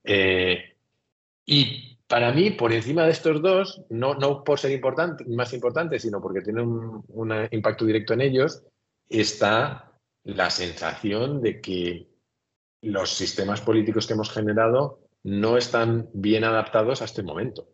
[0.04, 0.76] Eh,
[1.46, 6.00] y para mí, por encima de estos dos, no, no por ser importante, más importante,
[6.00, 8.62] sino porque tiene un impacto directo en ellos,
[9.08, 9.94] está
[10.26, 12.15] la sensación de que
[12.82, 17.68] los sistemas políticos que hemos generado no están bien adaptados a este momento.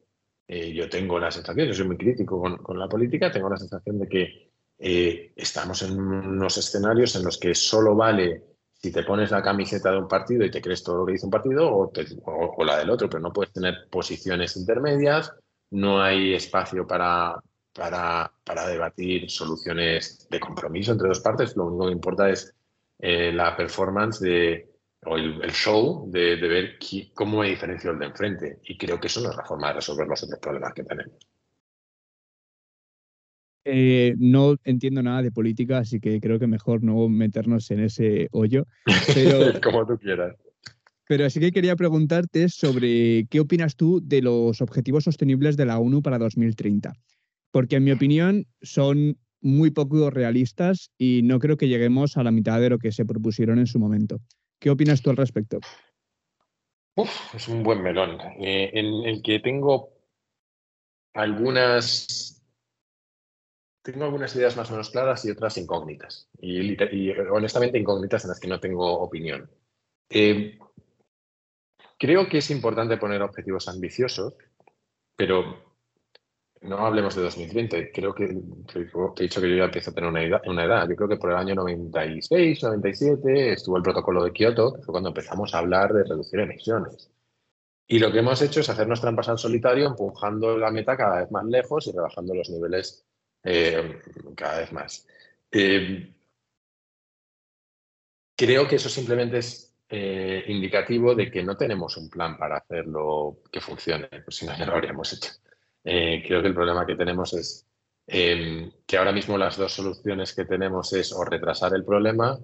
[0.47, 3.99] Eh, yo tengo la sensación, yo soy muy crítico con, la política, tengo la sensación
[3.99, 8.43] de que eh, estamos en unos escenarios en los que solo vale
[8.74, 11.26] si te pones la camiseta de un partido y te crees todo lo que dice
[11.26, 15.32] un partido o, la del otro, pero no puedes tener posiciones intermedias,
[15.70, 17.36] no hay espacio para,
[17.74, 22.56] para, para debatir soluciones de compromiso entre dos partes, lo único que importa es
[22.97, 24.70] eh, la performance de,
[25.06, 26.78] o el, show de, ver
[27.14, 28.60] cómo me diferencio el de enfrente.
[28.66, 31.16] Y creo que eso no es la forma de resolver los otros problemas que tenemos.
[33.64, 38.28] Eh, no entiendo nada de política, así que creo que mejor no meternos en ese
[38.32, 38.66] hoyo.
[39.14, 40.36] Pero, Como tú quieras.
[41.08, 45.78] Pero sí que quería preguntarte sobre qué opinas tú de los objetivos sostenibles de la
[45.78, 46.93] ONU para 2030.
[47.52, 52.32] Porque en mi opinión son muy poco realistas y no creo que lleguemos a la
[52.32, 54.22] mitad de lo que se propusieron en su momento.
[54.62, 55.59] ¿Qué opinas tú al respecto?
[57.34, 59.89] es un buen melón, eh, en el que tengo
[61.16, 62.45] algunas,
[63.82, 66.30] tengo algunas ideas más o menos claras y otras incógnitas.
[66.39, 66.78] Y,
[67.32, 69.49] honestamente incógnitas en las que no tengo opinión.
[70.09, 70.59] Eh,
[71.97, 74.36] creo que es importante poner objetivos ambiciosos,
[75.16, 75.70] pero
[76.62, 80.24] no hablemos de 2020, creo que, he dicho que yo ya empiezo a tener una
[80.24, 80.88] edad, una edad.
[80.88, 84.93] Yo creo que por el año 96, 97 estuvo el protocolo de Kioto, que fue
[84.93, 87.09] cuando empezamos a hablar de reducir emisiones.
[87.88, 91.32] Y lo que hemos hecho es hacernos trampas al solitario, empujando la meta cada vez
[91.32, 93.05] más lejos y rebajando los niveles
[93.43, 93.99] eh,
[94.36, 95.07] cada vez más.
[95.51, 96.14] Eh,
[98.36, 103.39] creo que eso simplemente es eh, indicativo de que no tenemos un plan para hacerlo
[103.51, 105.32] que funcione, pues si no ya lo habríamos hecho.
[105.84, 107.67] Eh, creo que el problema que tenemos es
[108.07, 112.38] em, que ahora mismo las dos soluciones que tenemos es o retrasar el problema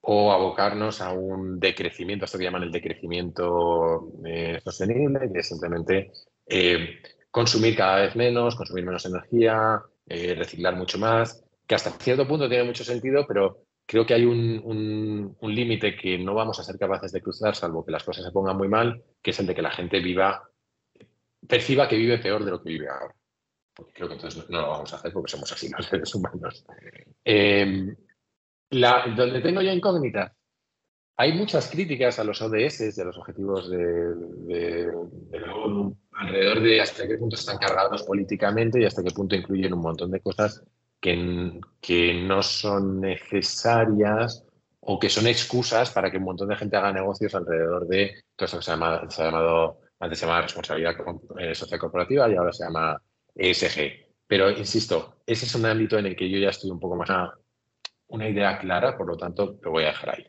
[0.00, 6.10] o abocarnos a un decrecimiento, esto que llaman el decrecimiento eh, sostenible, que es simplemente
[6.46, 7.00] eh,
[7.30, 12.64] consumir cada vez menos, consumir menos energía, reciclar mucho más, que hasta cierto punto tiene
[12.64, 17.12] mucho sentido, pero creo que hay un, un límite que no vamos a ser capaces
[17.12, 19.62] de cruzar, salvo que las cosas se pongan muy mal, que es el de que
[19.62, 20.51] la gente viva
[21.46, 23.14] perciba que vive peor de lo que vive ahora.
[23.74, 26.64] Porque creo que entonces no, lo vamos a hacer porque somos así los seres humanos.
[27.24, 27.94] Em,
[28.70, 30.32] donde tengo yo incógnitas,
[31.16, 34.86] hay muchas críticas a los ODS, de los objetivos de,
[35.30, 39.74] la ONU, alrededor de hasta qué punto están cargados políticamente y hasta qué punto incluyen
[39.74, 40.64] un montón de cosas
[41.00, 44.44] que, que no son necesarias
[44.80, 48.46] o que son excusas para que un montón de gente haga negocios alrededor de todo
[48.46, 50.96] eso que se se ha llamado antes se llamaba responsabilidad
[51.38, 53.00] eh, social corporativa y ahora se llama
[53.36, 53.78] ESG.
[54.26, 57.08] Pero insisto, ese es un ámbito en el que yo ya estoy un poco más
[57.10, 57.32] a
[58.08, 60.26] una idea clara, por lo tanto, lo voy a dejar ahí.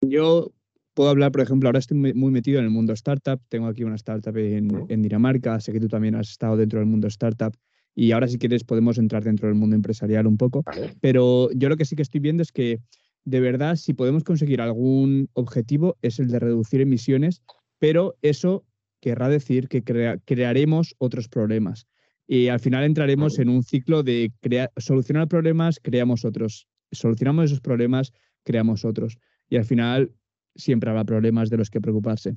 [0.00, 0.52] Yo
[0.94, 3.40] puedo hablar, por ejemplo, ahora estoy muy metido en el mundo startup.
[3.48, 5.58] Tengo aquí una startup en, Dinamarca.
[5.58, 7.56] Sé que tú también has estado dentro del mundo startup.
[7.96, 10.62] Y ahora, si quieres, podemos entrar dentro del mundo empresarial un poco.
[11.00, 12.78] Pero yo lo que sí que estoy viendo es que
[13.24, 17.42] de verdad, si podemos conseguir algún objetivo, es el de reducir emisiones,
[17.78, 18.64] pero eso
[19.00, 19.82] querrá decir que
[20.24, 21.86] crearemos otros problemas.
[22.26, 24.32] Y al final entraremos en un ciclo de
[24.76, 26.68] solucionar problemas, creamos otros.
[26.90, 28.12] Solucionamos esos problemas,
[28.44, 29.18] creamos otros.
[29.48, 30.12] Y al final
[30.54, 32.36] siempre habrá problemas de los que preocuparse.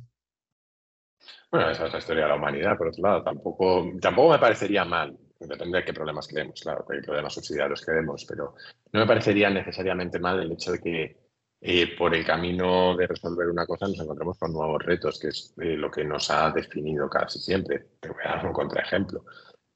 [1.52, 3.24] Bueno, esa es la historia de la humanidad, por otro lado.
[3.24, 5.18] Tampoco, tampoco me parecería mal
[5.48, 8.54] Depende de qué problemas queremos, claro, qué problemas subsidiarios queremos, pero
[8.94, 11.18] no me parecería necesariamente mal el hecho de que
[11.64, 15.54] eh, por el camino de resolver una cosa nos encontremos con nuevos retos, que es
[15.62, 17.86] eh, lo que nos ha definido casi siempre.
[18.00, 19.26] Te voy a dar un contraejemplo.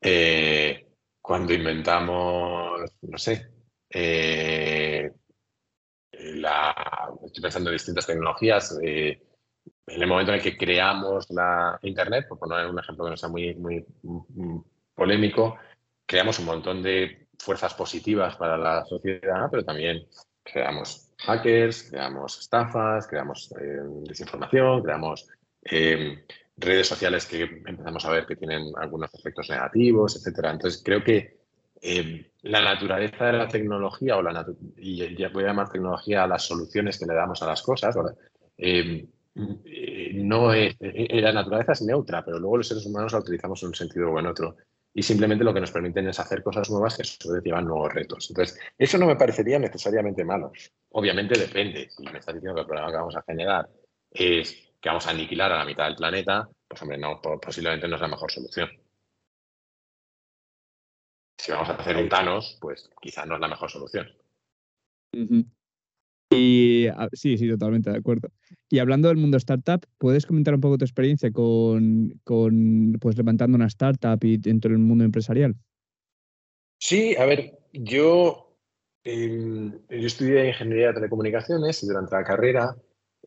[0.01, 0.87] Eh,
[1.21, 3.51] cuando inventamos, no sé,
[6.11, 6.75] la,
[7.23, 9.21] estoy pensando en distintas tecnologías, en
[9.87, 13.29] el momento en el que creamos la Internet, por poner un ejemplo que no sea
[13.29, 13.85] muy, muy
[14.93, 15.57] polémico,
[16.05, 20.05] creamos un montón de fuerzas positivas para la sociedad, pero también
[20.43, 25.27] creamos hackers, creamos estafas, creamos eh, desinformación, creamos
[25.63, 26.21] em,
[26.57, 30.51] redes sociales que empezamos a ver que tienen algunos efectos negativos, etcétera.
[30.51, 31.37] Entonces, creo que
[31.81, 34.45] em, la naturaleza de la tecnología, o la
[34.77, 37.95] y ya voy a llamar tecnología a las soluciones que le damos a las cosas,
[38.57, 39.07] em,
[39.65, 43.61] eh, no es, eh, la naturaleza es neutra, pero luego los seres humanos la utilizamos
[43.63, 44.55] en un sentido o en otro
[44.97, 48.29] y simplemente lo que nos permiten es hacer cosas nuevas que a llevan nuevos retos.
[48.29, 50.53] Entonces, eso no me parecería necesariamente malo.
[50.91, 51.89] Obviamente depende.
[51.89, 53.69] Si me estás diciendo que el problema que vamos a generar
[54.09, 57.95] es que vamos a aniquilar a la mitad del planeta, pues hombre, no, posiblemente no
[57.95, 58.69] es la mejor solución.
[61.37, 64.09] Si vamos a hacer un Thanos, pues quizás no es la mejor solución.
[66.29, 68.29] Y ah, sí, sí, totalmente de acuerdo.
[68.69, 72.19] Y hablando del mundo startup, ¿puedes comentar un poco tu experiencia con,
[72.99, 75.55] pues levantando una startup y dentro del mundo empresarial?
[76.77, 78.57] Sí, a ver, yo,
[79.03, 82.75] em, yo estudié ingeniería de telecomunicaciones y durante la carrera,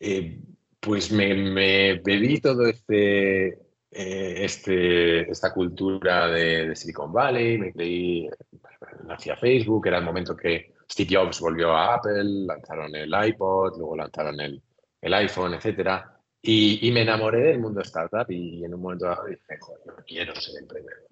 [0.00, 0.40] eh,
[0.80, 3.46] pues me, bebí todo este,
[3.90, 8.28] eh, este, esta cultura de, de, Silicon Valley, me creí,
[9.08, 13.96] hacia Facebook, era el momento que Steve Jobs volvió a Apple, lanzaron el iPod, luego
[13.96, 14.62] lanzaron el,
[15.00, 16.14] el iPhone, etcétera.
[16.40, 20.34] Y, me enamoré del mundo startup y, en un momento dado dije, joder, yo quiero
[20.36, 21.08] ser emprendedor.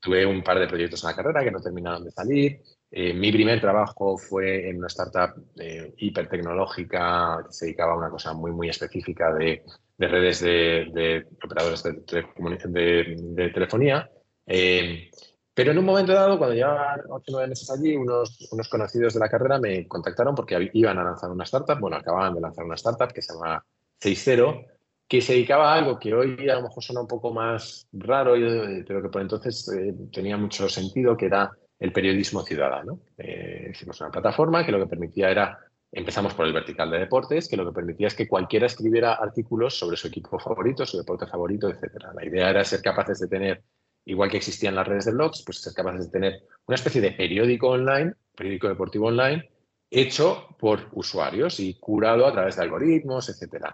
[0.00, 2.60] Tuve un par de proyectos en la carrera que no terminaron de salir.
[2.90, 8.10] Eh, mi primer trabajo fue en una startup eh, hipertecnológica que se dedicaba a una
[8.10, 9.64] cosa muy, muy específica de,
[9.96, 14.10] de redes de, de operadores de, de telefonía.
[14.46, 15.10] Eh,
[15.54, 19.14] pero en un momento dado, cuando llevaba 8 o 9 meses allí, unos, unos conocidos
[19.14, 22.64] de la carrera me contactaron porque iban a lanzar una startup, bueno, acababan de lanzar
[22.64, 23.64] una startup que se llama
[24.02, 24.66] 6.0,
[25.06, 28.34] que se dedicaba a algo que hoy a lo mejor suena un poco más raro,
[28.86, 33.00] pero que por entonces eh, tenía mucho sentido, que era el periodismo ciudadano.
[33.16, 35.58] Eh, hicimos una plataforma que lo que permitía era,
[35.92, 39.78] empezamos por el vertical de deportes, que lo que permitía es que cualquiera escribiera artículos
[39.78, 42.06] sobre su equipo favorito, su deporte favorito, etc.
[42.14, 43.62] La idea era ser capaces de tener
[44.04, 47.12] igual que existían las redes de blogs, pues ser capaces de tener una especie de
[47.12, 49.50] periódico online, periódico deportivo online,
[49.90, 53.66] hecho por usuarios y curado a través de algoritmos, etc.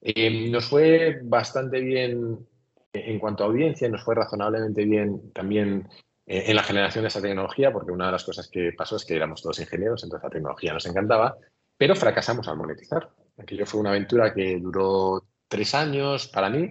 [0.00, 2.46] Eh, nos fue bastante bien
[2.92, 5.88] en cuanto a audiencia, nos fue razonablemente bien también
[6.26, 9.16] en la generación de esa tecnología, porque una de las cosas que pasó es que
[9.16, 11.36] éramos todos ingenieros, entonces la tecnología nos encantaba,
[11.76, 13.08] pero fracasamos al monetizar.
[13.38, 16.70] Aquello fue una aventura que duró tres años para mí.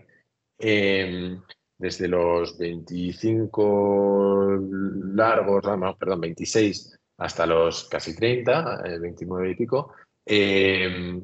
[0.59, 1.39] Eh,
[1.77, 4.57] desde los 25
[5.13, 5.63] largos,
[5.99, 9.93] perdón, 26 hasta los casi 30, 29 eh, y pico,
[10.25, 11.21] eh,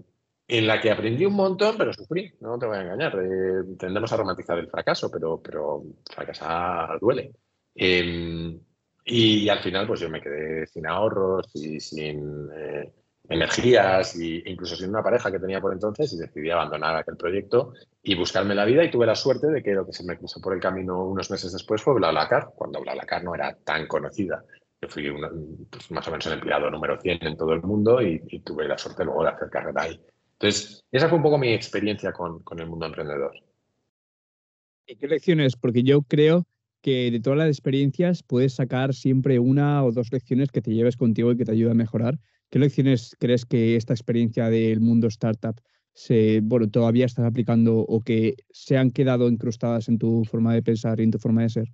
[0.48, 3.18] en la que aprendí un montón, pero sufrí, no te voy a engañar.
[3.20, 5.84] Eh, tendemos a romantizar el fracaso, pero, pero
[6.14, 7.32] fracasar duele.
[9.06, 12.50] Y, al final, pues yo me quedé sin ahorros y sin
[13.28, 17.74] energías e incluso sin una pareja que tenía por entonces y decidí abandonar aquel proyecto
[18.02, 20.42] y buscarme la vida y tuve la suerte de que lo que se me cruzó
[20.42, 24.44] por el camino unos meses después fue BlaBlaCar, cuando BlaBlaCar no era tan conocida.
[24.82, 25.10] Yo fui
[25.70, 28.78] pues, más o menos el empleado número 100 en todo el mundo y, tuve la
[28.78, 30.00] suerte luego de hacer carrera ahí.
[30.34, 33.32] Entonces, esa fue un poco mi experiencia con, con el mundo emprendedor.
[34.86, 35.56] ¿Y qué lecciones?
[35.56, 36.46] Porque yo creo
[36.82, 40.98] que de todas las experiencias puedes sacar siempre una o dos lecciones que te lleves
[40.98, 42.20] contigo y que te ayuden a mejorar.
[42.54, 45.60] ¿Qué lecciones crees que esta experiencia del mundo startup
[45.92, 50.62] se, bueno, todavía estás aplicando o que se han quedado incrustadas en tu forma de
[50.62, 51.68] pensar y en tu forma de ser?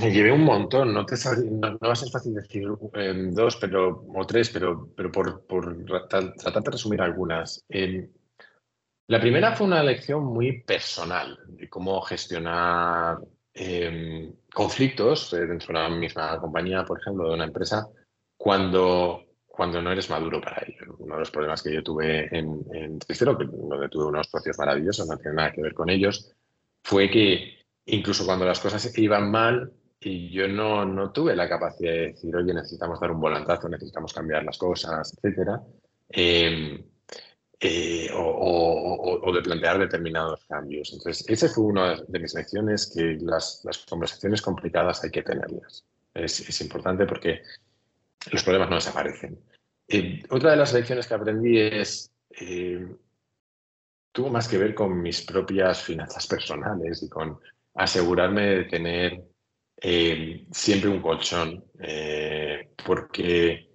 [0.00, 2.62] Me llevé un montón, no, te no, va a ser fácil decir
[2.94, 7.62] em, dos pero, o tres, pero, pero por, por tratar de resumir algunas.
[7.68, 8.08] Em,
[9.08, 13.18] la primera fue una lección muy personal de cómo gestionar
[13.52, 17.90] em, conflictos eh, dentro de una misma compañía, por ejemplo, de una empresa,
[18.38, 20.96] cuando, cuando no eres maduro para ello.
[20.98, 25.18] Uno de los problemas que yo tuve en, en donde tuve unos socios maravillosos, no
[25.18, 26.34] tiene nada que ver con ellos,
[26.82, 31.90] fue que incluso cuando las cosas iban mal y yo no, no tuve la capacidad
[31.92, 35.60] de decir, oye, necesitamos dar un volantazo, necesitamos cambiar las cosas, etcétera,
[36.08, 36.80] em,
[37.60, 40.92] eh, o, o, de plantear determinados cambios.
[40.92, 45.84] Entonces, esa fue una de mis lecciones, que las, las conversaciones complicadas hay que tenerlas.
[46.14, 47.42] Es, es importante porque
[48.30, 49.38] los problemas no desaparecen.
[49.86, 52.86] Eh, otra de las lecciones que aprendí es, eh,
[54.12, 57.38] tuvo más que ver con mis propias finanzas personales y con
[57.74, 59.24] asegurarme de tener
[59.80, 61.64] eh, siempre un colchón,
[62.84, 63.68] porque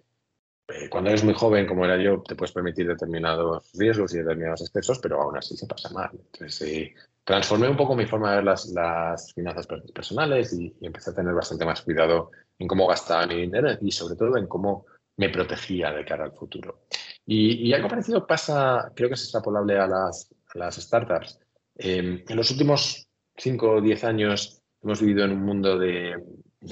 [0.89, 4.99] cuando eres muy joven, como era yo, te puedes permitir determinados riesgos y determinados excesos,
[4.99, 6.09] pero aún así se pasa mal.
[6.13, 6.91] Entonces,
[7.23, 11.65] transformé un poco mi forma de ver las, finanzas personales y, empecé a tener bastante
[11.65, 14.85] más cuidado en cómo gastaba mi dinero y sobre todo en cómo
[15.17, 16.85] me protegía de cara al futuro.
[17.25, 21.39] Y, algo parecido pasa, creo que es extrapolable a las, las startups.
[21.75, 26.21] en los últimos 5 o 10 años hemos vivido en un mundo de,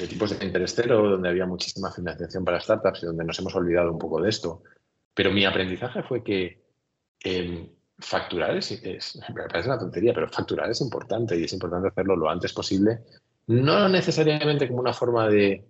[0.10, 3.92] tipos de interés cero, donde había muchísima financiación para startups y donde nos hemos olvidado
[3.92, 4.64] un poco de esto.
[5.14, 6.62] Pero mi aprendizaje fue que
[7.24, 12.16] em, facturar es, me parece una tontería, pero facturar es importante y es importante hacerlo
[12.16, 13.00] lo antes posible,
[13.48, 15.66] no necesariamente como una forma de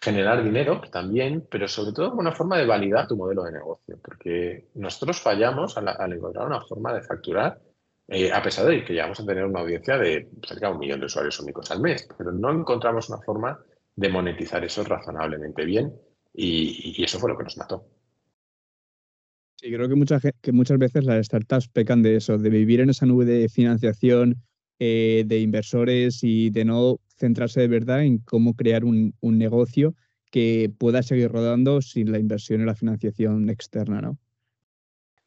[0.00, 3.98] generar dinero, también, pero sobre todo como una forma de validar tu modelo de negocio,
[4.02, 7.58] porque nosotros fallamos al encontrar una forma de facturar
[8.06, 11.00] eh, a pesar de que llegamos a tener una audiencia de cerca de un millón
[11.00, 13.58] de usuarios únicos al mes, pero no encontramos una forma
[13.96, 15.94] de monetizar eso razonablemente bien
[16.34, 17.86] y, eso fue lo que nos mató.
[19.56, 23.06] Sí, creo que, que muchas veces las startups pecan de eso, de vivir en esa
[23.06, 24.36] nube de financiación,
[24.78, 29.94] eh, de inversores y de no centrarse de verdad en cómo crear un, un negocio
[30.30, 34.18] que pueda seguir rodando sin la inversión y la financiación externa, ¿no?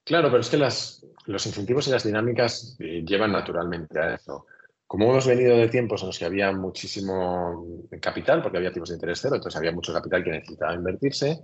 [0.08, 4.46] Claro, pero es que los incentivos y las dinámicas eh, llevan naturalmente a eso.
[4.86, 8.96] Como hemos venido de tiempos en los que había muchísimo capital, porque había tipos de
[8.96, 11.42] interés cero, entonces había mucho capital que necesitaba invertirse,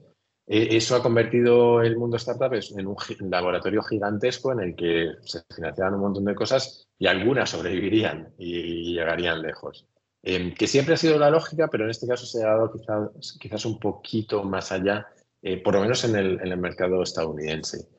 [0.48, 2.96] eh, eso ha convertido el mundo startup en un
[3.30, 8.94] laboratorio gigantesco en el que se financiaban un montón de cosas y algunas sobrevivirían y,
[8.94, 9.86] llegarían lejos.
[10.26, 13.38] Em, que siempre ha sido la lógica, pero en este caso se ha dado quizás,
[13.40, 15.06] quizás un poquito más allá,
[15.42, 17.90] eh, por lo menos en el, en el mercado estadounidense.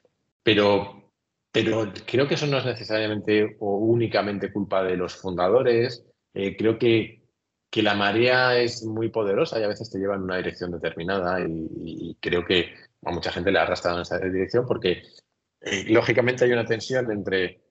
[0.43, 1.11] Pero,
[1.53, 6.07] pero creo que eso no es necesariamente o únicamente culpa de los fundadores.
[6.33, 7.29] Eh, creo que,
[7.71, 11.41] que, la marea es muy poderosa y a veces te lleva en una dirección determinada
[11.47, 15.03] y, creo que a mucha gente le ha arrastrado en esa dirección porque
[15.61, 17.64] eh, lógicamente hay una tensión entre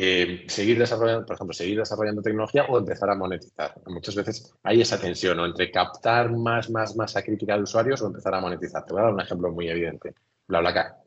[0.00, 3.74] eh, seguir desarrollando, por ejemplo, seguir desarrollando tecnología o empezar a monetizar.
[3.86, 8.32] Muchas veces hay esa tensión entre captar más, más, masa crítica de usuarios o empezar
[8.32, 8.84] a monetizar.
[8.86, 10.14] Te voy a dar un ejemplo muy evidente.
[10.46, 10.98] BlaBlaCar.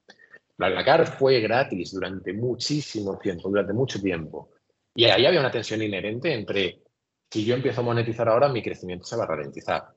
[0.57, 4.49] BlaBlaCar fue gratis durante muchísimo tiempo, durante mucho tiempo.
[4.93, 6.81] Y ahí había una tensión inherente entre
[7.29, 9.87] si yo empiezo a monetizar ahora, mi crecimiento se va a ralentizar.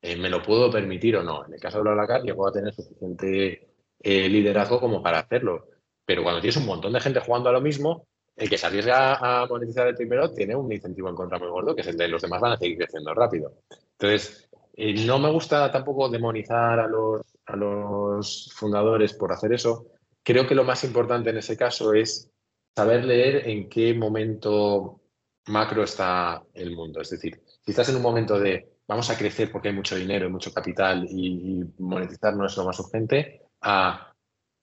[0.00, 1.44] Eh, ¿Me lo puedo permitir o no?
[1.44, 3.68] En el caso de BlaBlaCar, llegó a tener suficiente
[3.98, 5.66] eh, liderazgo como para hacerlo.
[6.04, 8.06] Pero cuando tienes un montón de gente jugando a lo mismo,
[8.38, 11.74] el que se arriesga a monetizar el primero tiene un incentivo en contra muy gordo,
[11.74, 13.52] que es el de los demás van a seguir creciendo rápido.
[13.92, 19.88] Entonces, eh, no me gusta tampoco demonizar a los, a los fundadores por hacer eso,
[20.28, 22.30] Creo que lo más importante en ese caso es
[22.76, 25.00] saber leer en qué momento
[25.46, 27.00] macro está el mundo.
[27.00, 30.26] Es decir, si estás en un momento de vamos a crecer porque hay mucho dinero
[30.26, 34.12] y mucho capital y, monetizar no es lo más urgente, a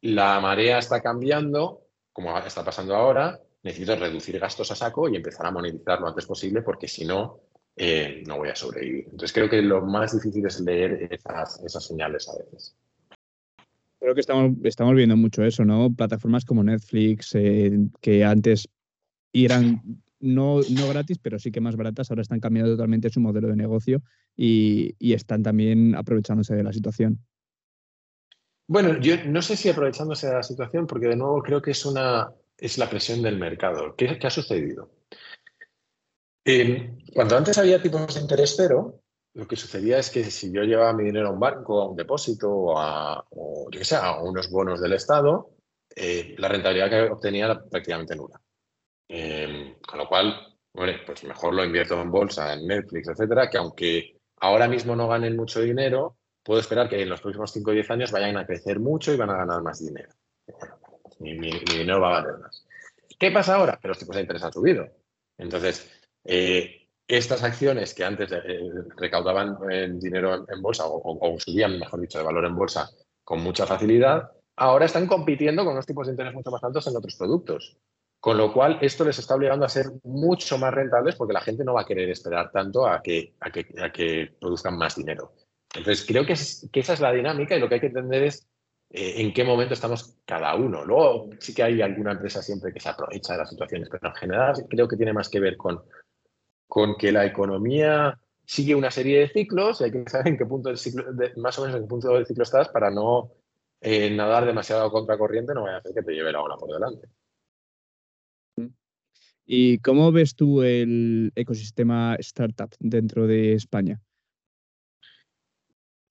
[0.02, 1.82] la marea está cambiando,
[2.14, 6.26] como está pasando ahora, necesito reducir gastos a saco y empezar a monetizar lo antes
[6.26, 7.42] posible porque si no,
[7.76, 9.06] eh, no voy a sobrevivir.
[9.06, 12.78] Entonces creo que lo más difícil es leer esas señales a veces
[14.06, 15.92] creo que estamos, estamos viendo mucho eso, ¿no?
[15.92, 18.70] Plataformas como Netflix, eh, que antes
[19.34, 19.82] eran
[20.20, 23.56] no, no gratis, pero sí que más baratas, ahora están cambiando totalmente su modelo de
[23.56, 24.04] negocio
[24.36, 27.18] y, están también aprovechándose de la situación.
[28.68, 31.84] Bueno, yo no sé si aprovechándose de la situación, porque de nuevo creo que es
[31.84, 33.96] una es la presión del mercado.
[33.96, 34.90] ¿Qué, ha sucedido?
[36.44, 39.02] Eh, cuando antes había tipos de interés cero,
[39.34, 41.96] lo que sucedía es que si yo llevaba mi dinero a un banco, a un
[41.96, 43.26] depósito o a,
[44.22, 45.50] unos bonos del Estado,
[45.96, 48.40] eh, la rentabilidad que obtenía era prácticamente nula.
[49.08, 53.58] Em, con lo cual, bueno, pues mejor lo invierto en bolsa, en Netflix, etcétera, que
[53.58, 57.74] aunque ahora mismo no ganen mucho dinero, puedo esperar que en los próximos 5 o
[57.74, 60.10] 10 años vayan a crecer mucho y van a ganar más dinero.
[61.20, 62.66] Mi, dinero va a valer más.
[63.18, 63.80] ¿Qué pasa ahora?
[63.82, 64.88] Que los tipos de interés han subido.
[65.38, 65.90] Entonces,
[66.24, 68.60] eh, estas acciones que antes eh,
[68.98, 69.58] recaudaban
[70.00, 72.90] dinero en, bolsa o, subían, mejor dicho, de valor en bolsa
[73.24, 76.96] con mucha facilidad, ahora están compitiendo con unos tipos de interés mucho más altos en
[76.96, 77.78] otros productos.
[78.20, 81.64] Con lo cual, esto les está obligando a ser mucho más rentables porque la gente
[81.64, 85.34] no va a querer esperar tanto a que, a que, produzcan más dinero.
[85.76, 88.48] Entonces, creo que, esa es la dinámica y lo que hay que entender es
[88.90, 90.86] eh, en qué momento estamos cada uno.
[90.86, 94.16] Luego, sí que hay alguna empresa siempre que se aprovecha de las situaciones, pero en
[94.16, 99.30] general creo que tiene más que ver con que la economía sigue una serie de
[99.30, 101.06] ciclos y hay que saber en qué punto del ciclo,
[101.38, 103.32] más o menos en qué punto del ciclo estás para no
[103.82, 107.08] eh, nadar demasiado contracorriente, no vaya a hacer que te lleve la ola por delante.
[109.48, 114.02] ¿Y cómo ves tú el ecosistema startup dentro de España?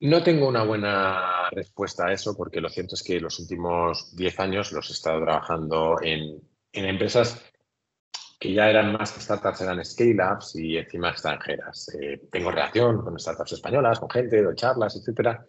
[0.04, 4.38] No tengo una buena respuesta a eso porque lo cierto es que los últimos 10
[4.40, 6.42] años los he estado trabajando en,
[6.72, 7.42] en empresas
[8.38, 11.88] que ya eran más que startups, eran scale-ups y encima extranjeras.
[11.98, 15.46] Eh, tengo relación con startups españolas, con gente, doy charlas, etcétera,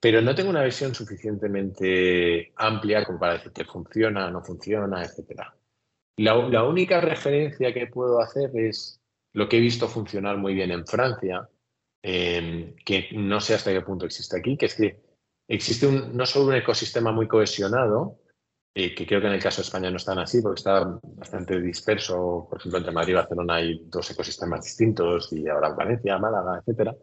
[0.00, 5.54] pero no tengo una visión suficientemente amplia como para decir que funciona, no funciona, etcétera.
[6.16, 9.02] La, única referencia que puedo hacer es
[9.34, 11.46] lo que he visto funcionar muy bien en Francia,
[12.02, 15.00] em, que no sé hasta qué punto existe aquí, que es que
[15.48, 18.20] existe un, no solo un ecosistema muy cohesionado,
[18.74, 21.60] eh, que creo que en el caso de España no están así, porque está bastante
[21.60, 22.46] disperso.
[22.48, 26.94] Por ejemplo, entre Madrid y Barcelona hay dos ecosistemas distintos, y ahora Valencia, Málaga, etc.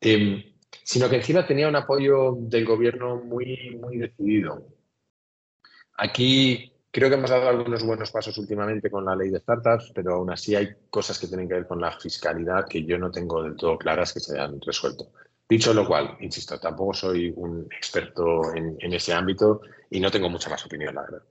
[0.00, 0.42] Em,
[0.82, 4.66] sino que encima tenía un apoyo del gobierno muy, muy decidido.
[5.94, 10.14] Aquí creo que hemos dado algunos buenos pasos últimamente con la ley de startups, pero
[10.14, 13.42] aún así hay cosas que tienen que ver con la fiscalidad que yo no tengo
[13.42, 15.12] del todo claras que se hayan resuelto.
[15.46, 20.48] Dicho lo cual, insisto, tampoco soy un experto en, ese ámbito y no tengo mucha
[20.48, 21.22] más opinión, la verdad.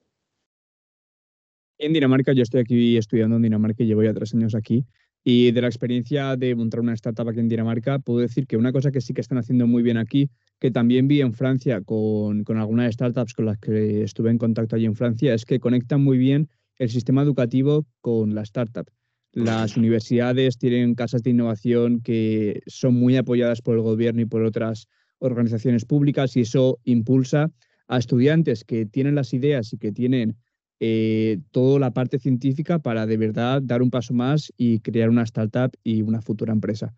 [1.79, 4.85] En Dinamarca, yo estoy aquí estudiando en Dinamarca y llevo ya tres años aquí.
[5.23, 8.71] Y de la experiencia de montar una startup aquí en Dinamarca, puedo decir que una
[8.71, 10.29] cosa que sí que están haciendo muy bien aquí,
[10.59, 14.75] que también vi en Francia con, con algunas startups con las que estuve en contacto
[14.75, 18.89] allí en Francia, es que conectan muy bien el sistema educativo con la startup.
[19.33, 24.43] Las universidades tienen casas de innovación que son muy apoyadas por el gobierno y por
[24.43, 24.87] otras
[25.19, 27.51] organizaciones públicas y eso impulsa
[27.87, 30.37] a estudiantes que tienen las ideas y que tienen
[30.79, 35.23] eh, toda la parte científica para de verdad dar un paso más y crear una
[35.23, 36.93] startup y una futura empresa.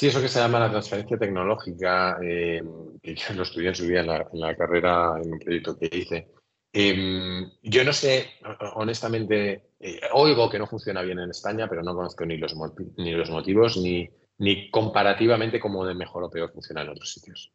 [0.00, 2.62] Sí, eso que se llama la transferencia tecnológica, eh,
[3.02, 4.06] que yo lo estudié en su día en
[4.40, 6.32] la, carrera, en un proyecto que hice.
[6.72, 8.30] Em, yo no sé,
[8.76, 13.76] honestamente, eh, oigo que no funciona bien en España, pero no conozco ni los, motivos
[13.76, 17.52] ni, ni comparativamente cómo de mejor o peor funciona en otros sitios.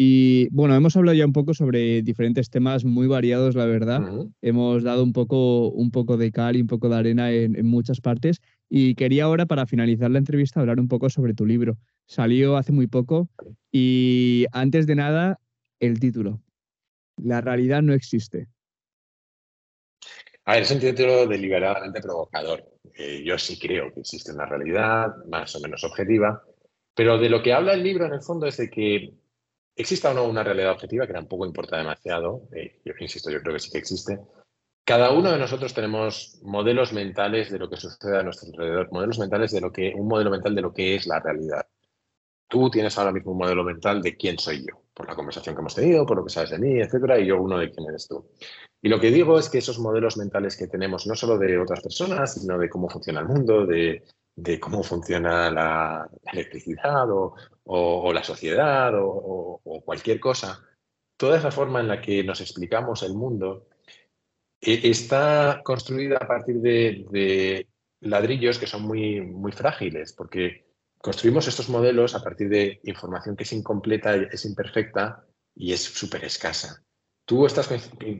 [0.00, 4.00] Y bueno, hemos hablado ya un poco sobre diferentes temas muy variados, la verdad.
[4.42, 7.66] Hemos dado un poco, un poco de cal y un poco de arena en, en,
[7.66, 8.40] muchas partes.
[8.68, 11.78] Y quería ahora, para finalizar la entrevista, hablar un poco sobre tu libro.
[12.06, 13.28] Salió hace muy poco
[13.72, 15.40] y antes de nada,
[15.80, 16.40] el título
[17.22, 18.46] la realidad no existe.
[20.44, 22.64] A ver, es un título deliberadamente provocador.
[22.94, 26.42] Eh, yo sí creo que existe una realidad más o menos objetiva,
[26.94, 29.14] pero de lo que habla el libro en el fondo es de que
[29.82, 33.54] exista o no una realidad objetiva, que tampoco importa demasiado, eh, yo insisto, yo creo
[33.54, 34.18] que sí que existe.
[34.84, 39.18] Cada uno de nosotros tenemos modelos mentales de lo que sucede a nuestro alrededor, modelos
[39.18, 41.66] mentales de lo que, un modelo mental de lo que es la realidad.
[42.48, 45.60] Tú tienes ahora mismo un modelo mental de quién soy yo por la conversación que
[45.60, 48.08] hemos tenido, por lo que sabes de mí, etcétera, y yo uno de quién eres
[48.08, 48.28] tú.
[48.82, 51.80] Y lo que digo es que esos modelos mentales que tenemos, no solo de otras
[51.80, 54.02] personas, sino de cómo funciona el mundo, de,
[54.60, 57.34] cómo funciona la electricidad o,
[58.12, 60.64] la sociedad o, cualquier cosa,
[61.16, 63.68] toda esa forma en la que nos explicamos el mundo
[64.60, 67.68] eh, está construida a partir de, de
[68.00, 70.66] ladrillos que son muy, muy frágiles, porque
[70.98, 76.24] construimos estos modelos a partir de información que es incompleta, es imperfecta y es súper
[76.24, 76.82] escasa.
[77.24, 77.68] Tú estás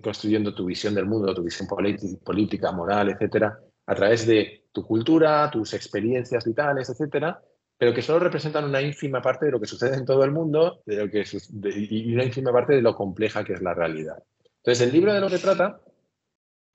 [0.03, 5.51] construyendo tu visión del mundo, tu visión política, moral, etcétera, a través de tu cultura,
[5.51, 7.41] tus experiencias vitales, etcétera,
[7.79, 10.83] pero que solo representan una ínfima parte de lo que sucede en todo el mundo
[10.85, 14.23] de lo y una ínfima parte de lo compleja que es la realidad.
[14.57, 15.81] Entonces, el libro de lo que trata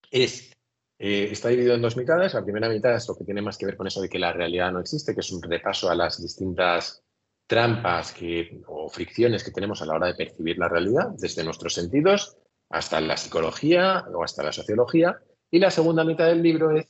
[0.09, 0.53] es
[0.97, 2.33] eh, está dividido en dos mitades.
[2.33, 4.31] La primera mitad es lo que tiene más que ver con eso de que la
[4.31, 7.03] realidad no existe, que es un repaso a las distintas
[7.45, 8.15] trampas
[8.67, 12.37] o fricciones que tenemos a la hora de percibir la realidad, desde nuestros sentidos
[12.69, 15.19] hasta la psicología o hasta la sociología.
[15.51, 16.87] Y la segunda mitad del libro es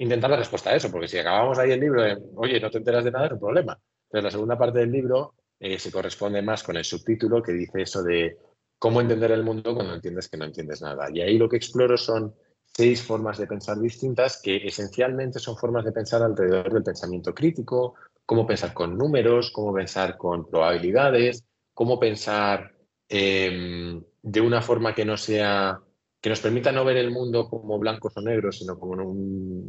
[0.00, 2.02] intentar la respuesta a eso, porque si acabamos ahí el libro
[2.36, 3.78] oye, no te enteras de nada, es un problema.
[4.04, 7.82] Entonces, la segunda parte del libro eh, se corresponde más con el subtítulo que dice
[7.82, 8.38] eso de
[8.78, 11.08] cómo entender el mundo cuando entiendes que no entiendes nada.
[11.12, 12.34] Y ahí lo que exploro son
[12.64, 17.94] seis formas de pensar distintas que esencialmente son formas de pensar alrededor del pensamiento crítico,
[18.24, 22.72] cómo pensar con números, cómo pensar con probabilidades, cómo pensar
[23.08, 25.80] em, de una forma que no sea
[26.20, 28.96] que nos permita no ver el mundo como blancos o negros, sino como,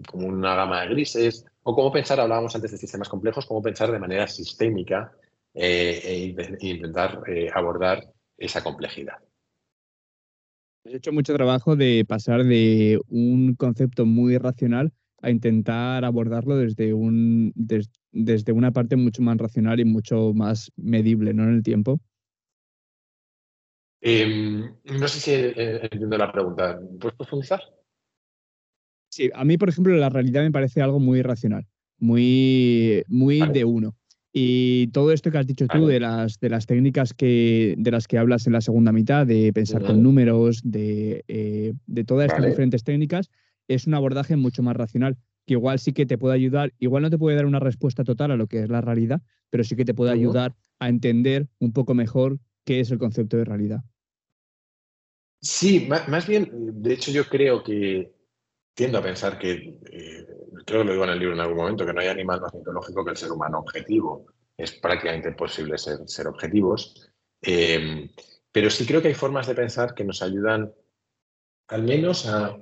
[0.06, 3.92] como una gama de grises, o cómo pensar, hablábamos antes de sistemas complejos, cómo pensar
[3.92, 5.14] de manera sistémica
[5.54, 9.16] eh, e intentar eh, abordar esa complejidad.
[10.86, 14.92] Has hecho mucho trabajo de pasar de un concepto muy racional
[15.22, 17.54] a intentar abordarlo desde, un,
[18.12, 21.44] desde una parte mucho más racional y mucho más medible ¿no?
[21.44, 22.02] en el tiempo.
[24.02, 26.80] Em, no sé si entiendo la pregunta.
[27.00, 27.62] ¿Puedes profundizar?
[29.10, 31.68] Sí, a mí, por ejemplo, la realidad me parece algo muy racional,
[32.00, 33.96] muy, muy de uno.
[34.34, 38.08] Y todo esto que has dicho tú de las, de las técnicas que, de las
[38.08, 42.46] que hablas en la segunda mitad, de pensar con números, de, eh, de todas estas
[42.46, 43.30] diferentes técnicas,
[43.68, 47.10] es un abordaje mucho más racional, que igual sí que te puede ayudar, igual no
[47.10, 49.84] te puede dar una respuesta total a lo que es la realidad, pero sí que
[49.84, 52.40] te puede ayudar a entender un poco mejor
[52.72, 53.82] qué es el concepto de realidad.
[55.42, 56.50] Sí, más, bien,
[56.82, 58.16] de hecho yo creo que
[58.74, 60.28] tiendo a pensar que, eh,
[60.66, 62.54] creo que lo digo en el libro en algún momento, que no hay animal más
[62.54, 64.28] mitológico que el ser humano objetivo.
[64.56, 67.12] Es prácticamente imposible ser, ser objetivos.
[67.42, 68.10] Eh,
[68.54, 70.74] pero sí creo que hay formas de pensar que nos ayudan
[71.68, 72.58] al menos a,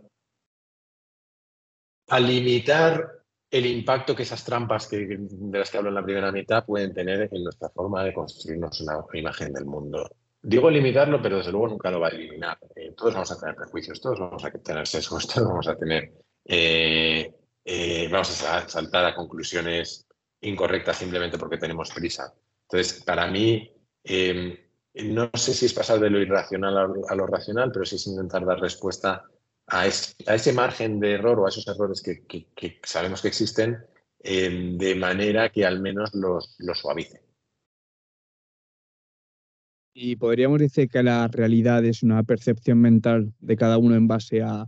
[2.07, 3.18] a limitar
[3.51, 6.93] el impacto que esas trampas que, de las que hablo en la primera mitad pueden
[6.93, 10.09] tener en nuestra forma de construirnos una imagen del mundo.
[10.41, 12.57] Digo limitarlo, pero desde luego nunca lo va a eliminar.
[12.75, 16.13] Eh, todos vamos a tener prejuicios, todos vamos a tener sesgos, todos vamos a tener.
[16.45, 17.33] Eh,
[17.65, 20.07] eh, vamos a saltar a conclusiones
[20.41, 22.33] incorrectas simplemente porque tenemos prisa.
[22.69, 23.69] Entonces, para mí,
[24.93, 26.77] no sé si es pasar de lo irracional
[27.09, 29.25] a, lo racional, pero sí es intentar dar respuesta
[29.69, 33.77] a, ese margen de error o a esos errores que, sabemos que existen
[34.21, 37.23] de manera que al menos los, los suavice.
[39.93, 44.41] Y podríamos decir que la realidad es una percepción mental de cada uno en base
[44.41, 44.67] a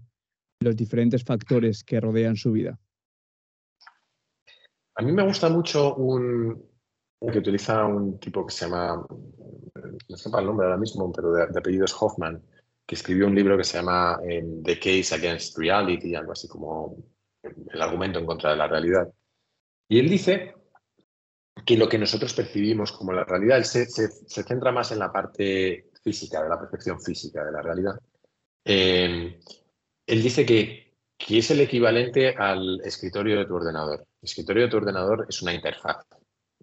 [0.61, 2.79] los diferentes factores que rodean su vida.
[4.95, 6.71] A mí me gusta mucho un
[7.29, 9.05] que utiliza un tipo que se llama,
[10.09, 12.41] no sé el nombre ahora mismo, pero de, apellido es Hoffman,
[12.91, 16.97] que escribió un libro que se llama eh, The Case Against Reality, algo así como
[17.41, 19.07] el argumento en contra de la realidad.
[19.87, 20.55] Y él dice
[21.65, 26.43] que lo que nosotros percibimos como la realidad se, centra más en la parte física,
[26.43, 27.97] de la percepción física de la realidad.
[28.65, 29.39] Eh,
[30.05, 34.01] él dice que, que, es el equivalente al escritorio de tu ordenador.
[34.01, 36.05] El escritorio de tu ordenador es una interfaz.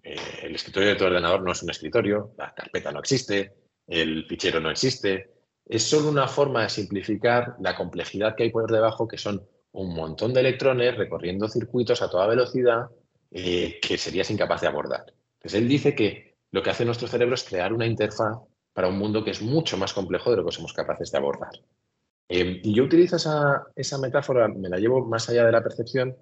[0.03, 3.51] Eh, el escritorio de tu ordenador no es un escritorio, la carpeta no existe,
[3.87, 5.38] el fichero no existe.
[5.69, 9.93] Es solo una forma de simplificar la complejidad que hay por debajo, que son un
[9.93, 12.87] montón de electrones recorriendo circuitos a toda velocidad
[13.29, 15.13] eh, que serías incapaz de abordar.
[15.35, 18.39] Entonces, él dice que lo que hace nuestro cerebro es crear una interfaz
[18.73, 21.51] para un mundo que es mucho más complejo de lo que somos capaces de abordar.
[22.27, 26.17] Eh, y yo utilizo esa, metáfora, me la llevo más allá de la percepción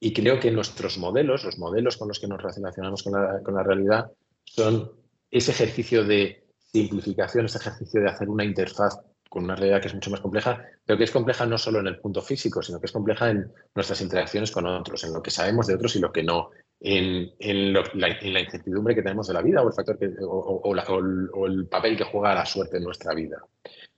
[0.00, 3.54] y creo que nuestros modelos, los modelos con los que nos relacionamos con la, con
[3.54, 4.10] la realidad,
[4.44, 4.90] son
[5.30, 9.94] ese ejercicio de simplificación, ese ejercicio de hacer una interfaz con una realidad que es
[9.94, 12.86] mucho más compleja, pero que es compleja no solo en el punto físico, sino que
[12.86, 16.12] es compleja en nuestras interacciones con otros, en lo que sabemos de otros y lo
[16.12, 21.66] que no, en, la, incertidumbre que tenemos de la vida o el, factor o, el,
[21.66, 23.38] papel que juega la suerte en nuestra vida.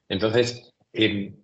[0.09, 1.37] Entonces, em,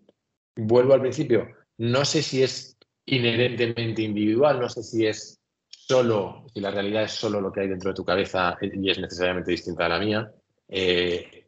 [0.57, 1.49] vuelvo al principio,
[1.79, 2.77] no sé si es
[3.07, 7.69] inherentemente individual, no sé si es solo, si la realidad es solo lo que hay
[7.69, 10.33] dentro de tu cabeza y es necesariamente distinta a la mía.
[10.77, 11.47] Eh,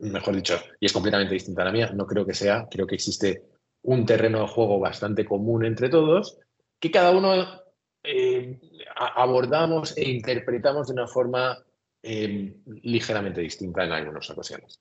[0.00, 2.96] mejor dicho, y es completamente distinta a la mía, no creo que sea, creo que
[2.96, 3.42] existe
[3.82, 6.38] un terreno de juego bastante común entre todos,
[6.78, 7.32] que cada uno
[8.02, 8.60] eh,
[8.94, 11.56] abordamos e interpretamos de una forma
[12.02, 14.78] eh, ligeramente distinta en algunas ocasiones.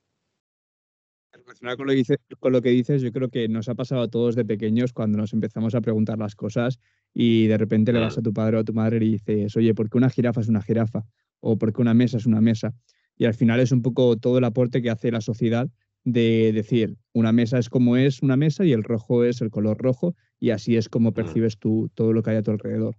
[1.31, 4.35] Con lo, que con lo que dices, yo creo que nos ha pasado a todos
[4.35, 6.79] de pequeños cuando nos empezamos a preguntar las cosas
[7.13, 8.19] y de repente le vas mm.
[8.19, 10.49] a tu padre o a tu madre y dices, oye, ¿por qué una jirafa es
[10.49, 11.05] una jirafa?
[11.39, 12.73] ¿O por qué una mesa es una mesa?
[13.17, 15.67] Y al final es un poco todo el aporte que hace la sociedad
[16.03, 19.77] de decir, una mesa es como es una mesa y el rojo es el color
[19.77, 22.95] rojo y así es como percibes tú todo lo que hay a tu alrededor.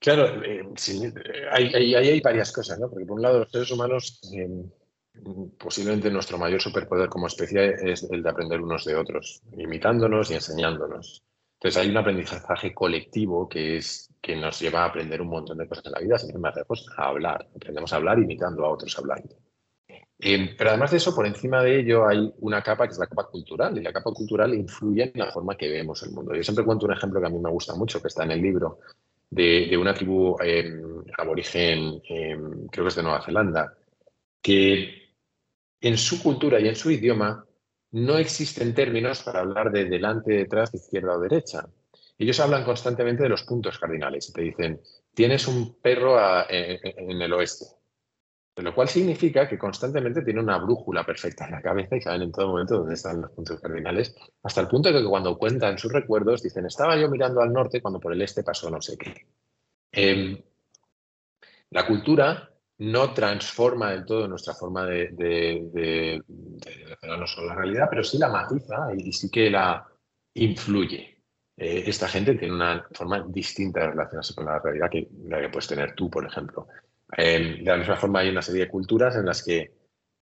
[0.00, 1.00] Claro, eh, sí,
[1.52, 2.88] hay, hay, varias cosas, ¿no?
[2.88, 4.70] Porque por un lado los seres humanos, em,
[5.58, 10.34] posiblemente nuestro mayor superpoder como especie es el de aprender unos de otros, imitándonos y
[10.34, 11.22] enseñándonos.
[11.60, 15.68] Entonces hay un aprendizaje colectivo que es que nos lleva a aprender un montón de
[15.68, 17.48] cosas en la vida, sin más lejos, a hablar.
[17.54, 19.36] Aprendemos a hablar imitando a otros hablando.
[20.18, 23.06] Eh, pero además de eso, por encima de ello hay una capa que es la
[23.06, 26.34] capa cultural, y la capa cultural influye en la forma que vemos el mundo.
[26.34, 28.40] Yo siempre cuento un ejemplo que a mí me gusta mucho, que está en el
[28.40, 28.78] libro,
[29.28, 33.74] de, una tribu em, aborigen, em, creo que es de Nueva Zelanda,
[34.40, 35.14] que
[35.78, 37.44] en su cultura y en su idioma
[37.92, 41.68] no existen términos para hablar de delante, detrás, izquierda o derecha.
[42.18, 44.80] Ellos hablan constantemente de los puntos cardinales y te dicen,
[45.14, 46.18] tienes un perro
[46.48, 47.64] en, el oeste,
[48.56, 52.32] lo cual significa que constantemente tiene una brújula perfecta en la cabeza y saben en
[52.32, 55.92] todo momento dónde están los puntos cardinales, hasta el punto de que cuando cuentan sus
[55.92, 59.26] recuerdos dicen, estaba yo mirando al norte cuando por el este pasó no sé qué.
[59.92, 60.38] Em,
[61.70, 62.50] la cultura
[62.80, 66.22] no transforma del todo nuestra forma de, de,
[66.62, 69.86] relacionarnos con la realidad, pero sí la matiza y, sí que la
[70.34, 71.22] influye.
[71.58, 75.50] Eh, esta gente tiene una forma distinta de relacionarse con la realidad que la que
[75.50, 76.68] puedes tener tú, por ejemplo.
[77.18, 79.74] Em, de la misma forma hay una serie de culturas en las que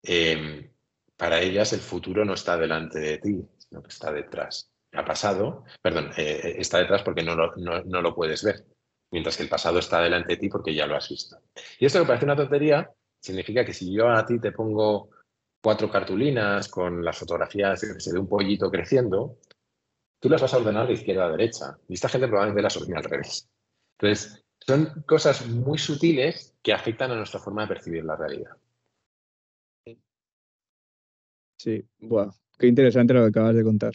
[0.03, 0.69] em,
[1.17, 4.73] para ellas el futuro no está delante de ti, sino que está detrás.
[4.95, 8.65] Ha pasado, perdón, eh, eh, está detrás porque no lo puedes ver
[9.11, 11.39] mientras que el pasado está delante de ti porque ya lo has visto.
[11.79, 12.91] Y esto que parece una tontería,
[13.21, 15.11] significa que si yo a ti te pongo
[15.61, 19.39] cuatro cartulinas con las fotografías de un pollito creciendo,
[20.21, 21.79] tú las vas a ordenar de izquierda a derecha.
[21.89, 23.49] Y esta gente probablemente las ordena al revés.
[23.99, 28.57] Entonces, son cosas muy sutiles que afectan a nuestra forma de percibir la realidad.
[31.57, 33.93] Sí, wow, qué interesante lo que acabas de contar.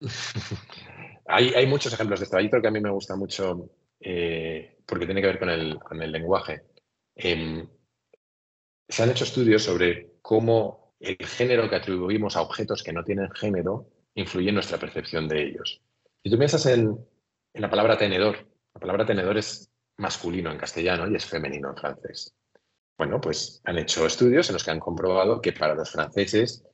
[1.26, 2.36] hay, muchos ejemplos de esto.
[2.36, 3.70] Hay otro que a mí me gusta mucho
[4.00, 5.50] eh, porque tiene que ver con
[6.02, 6.62] el, lenguaje.
[7.14, 7.68] Em,
[8.88, 13.30] se han hecho estudios sobre cómo el género que atribuimos a objetos que no tienen
[13.32, 15.82] género influye en nuestra percepción de ellos.
[16.22, 16.98] Si tú piensas en,
[17.54, 22.34] la palabra tenedor, la palabra tenedor es masculino en castellano y es femenino en francés.
[22.98, 26.64] Bueno, pues han hecho estudios en los que han comprobado que para los franceses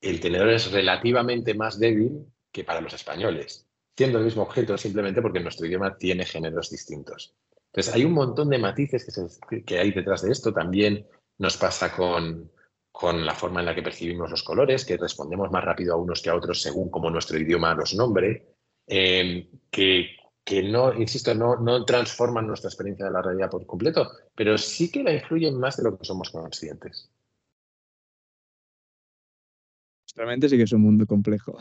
[0.00, 3.67] el tenedor es relativamente más débil que para los españoles,
[3.98, 7.34] siendo el mismo objeto simplemente porque nuestro idioma tiene géneros distintos.
[7.66, 10.52] Entonces, hay un montón de matices que, que hay detrás de esto.
[10.52, 11.04] También
[11.38, 12.48] nos pasa con,
[12.92, 16.22] con la forma en la que percibimos los colores, que respondemos más rápido a unos
[16.22, 18.54] que a otros según como nuestro idioma los nombre,
[18.86, 24.56] eh, que, no, insisto, no, no transforman nuestra experiencia de la realidad por completo, pero
[24.56, 27.10] sí que la influyen más de lo que somos conscientes.
[30.14, 31.58] Realmente sí que es un mundo complejo.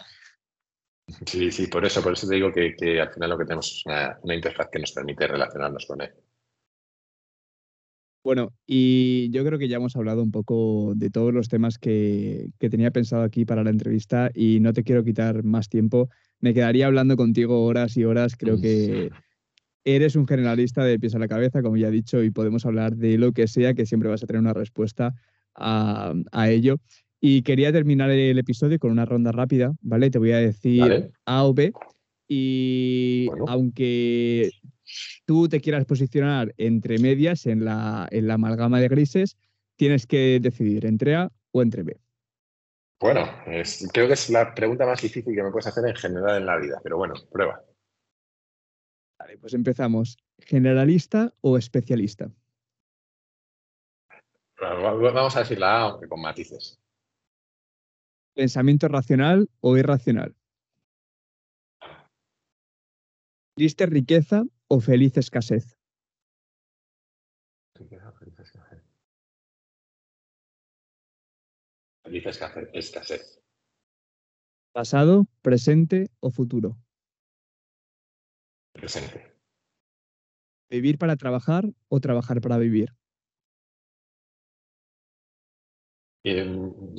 [1.25, 4.17] Sí, sí, por eso, por eso te digo que, al final lo que tenemos es
[4.21, 6.11] una interfaz que nos permite relacionarnos con él.
[8.27, 12.49] Bueno, y yo creo que ya hemos hablado un poco de todos los temas que,
[12.59, 16.09] tenía pensado aquí para la entrevista y no te quiero quitar más tiempo.
[16.41, 18.35] Me quedaría hablando contigo horas y horas.
[18.35, 19.11] Creo que
[19.85, 22.97] eres un generalista de pies a la cabeza, como ya he dicho, y podemos hablar
[22.97, 25.13] de lo que sea, que siempre vas a tener una respuesta
[25.55, 26.13] a,
[26.49, 26.81] ello.
[27.19, 30.11] Y quería terminar el episodio con una ronda rápida, ¿vale?
[30.11, 31.73] Te voy a decir A o B.
[32.27, 34.51] Y aunque
[35.25, 39.37] tú te quieras posicionar entre medias en la, en la amalgama de grises,
[39.77, 41.97] tienes que decidir entre A o entre B.
[42.99, 43.29] Bueno,
[43.93, 46.57] creo que es la pregunta más difícil que me puedes hacer en general en la
[46.57, 47.63] vida, pero bueno, prueba.
[49.19, 50.17] Vale, pues empezamos.
[50.39, 52.31] ¿Generalista o especialista?
[54.59, 56.79] Vamos a decir la A, aunque con matices.
[58.37, 60.35] ¿Pensamiento racional o irracional?
[63.55, 65.75] ¿Triste riqueza o feliz escasez?
[72.03, 72.25] Feliz
[72.73, 73.41] escasez.
[74.71, 76.77] ¿Pasado, presente o futuro?
[78.71, 79.33] Presente.
[80.69, 82.93] ¿Vivir para trabajar o trabajar para vivir?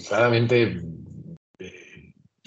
[0.09, 0.83] claramente eh,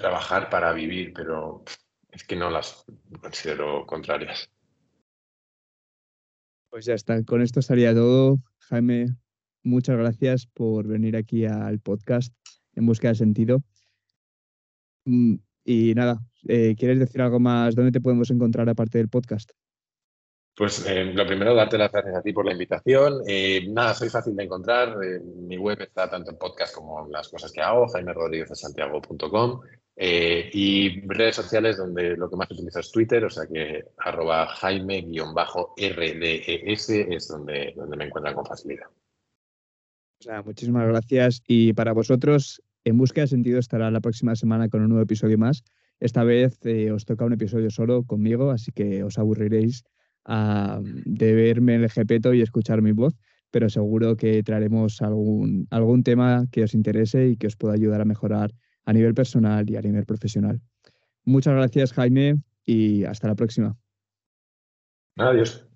[0.01, 1.63] trabajar para vivir, pero
[2.11, 2.83] es que no las
[3.21, 4.49] considero contrarias.
[6.69, 8.39] Pues ya está, con esto estaría todo.
[8.69, 9.07] Jaime,
[9.63, 12.33] muchas gracias por venir aquí al podcast
[12.75, 13.63] en busca de sentido.
[15.05, 17.75] Mm, y nada, eh, ¿quieres decir algo más?
[17.75, 19.51] ¿Dónde te podemos encontrar aparte del podcast?
[20.55, 23.21] Pues eh, lo primero, darte las gracias a ti por la invitación.
[23.27, 24.97] Eh, nada, soy fácil de encontrar.
[25.23, 29.61] mi web está tanto en podcast como en las cosas que hago, jaime rodríguez santiago.com.
[29.95, 34.47] Eh, y redes sociales donde lo que más utilizo es Twitter, o sea que arroba
[34.47, 35.69] jaime-rdes
[36.89, 38.87] es donde, donde me encuentran con facilidad.
[40.45, 41.41] Muchísimas gracias.
[41.47, 45.37] Y para vosotros, En Búsqueda de Sentido estará la próxima semana con un nuevo episodio
[45.37, 45.63] más.
[45.99, 49.83] Esta vez eh, os toca un episodio solo conmigo, así que os aburriréis
[50.23, 53.15] de verme el GPeto y escuchar mi voz,
[53.49, 58.01] pero seguro que traeremos algún, algún tema que os interese y que os pueda ayudar
[58.01, 58.51] a mejorar
[58.85, 60.61] a nivel personal y a nivel profesional.
[61.23, 62.35] Muchas gracias, Jaime,
[62.65, 63.75] y hasta la próxima.
[65.17, 65.70] Adiós.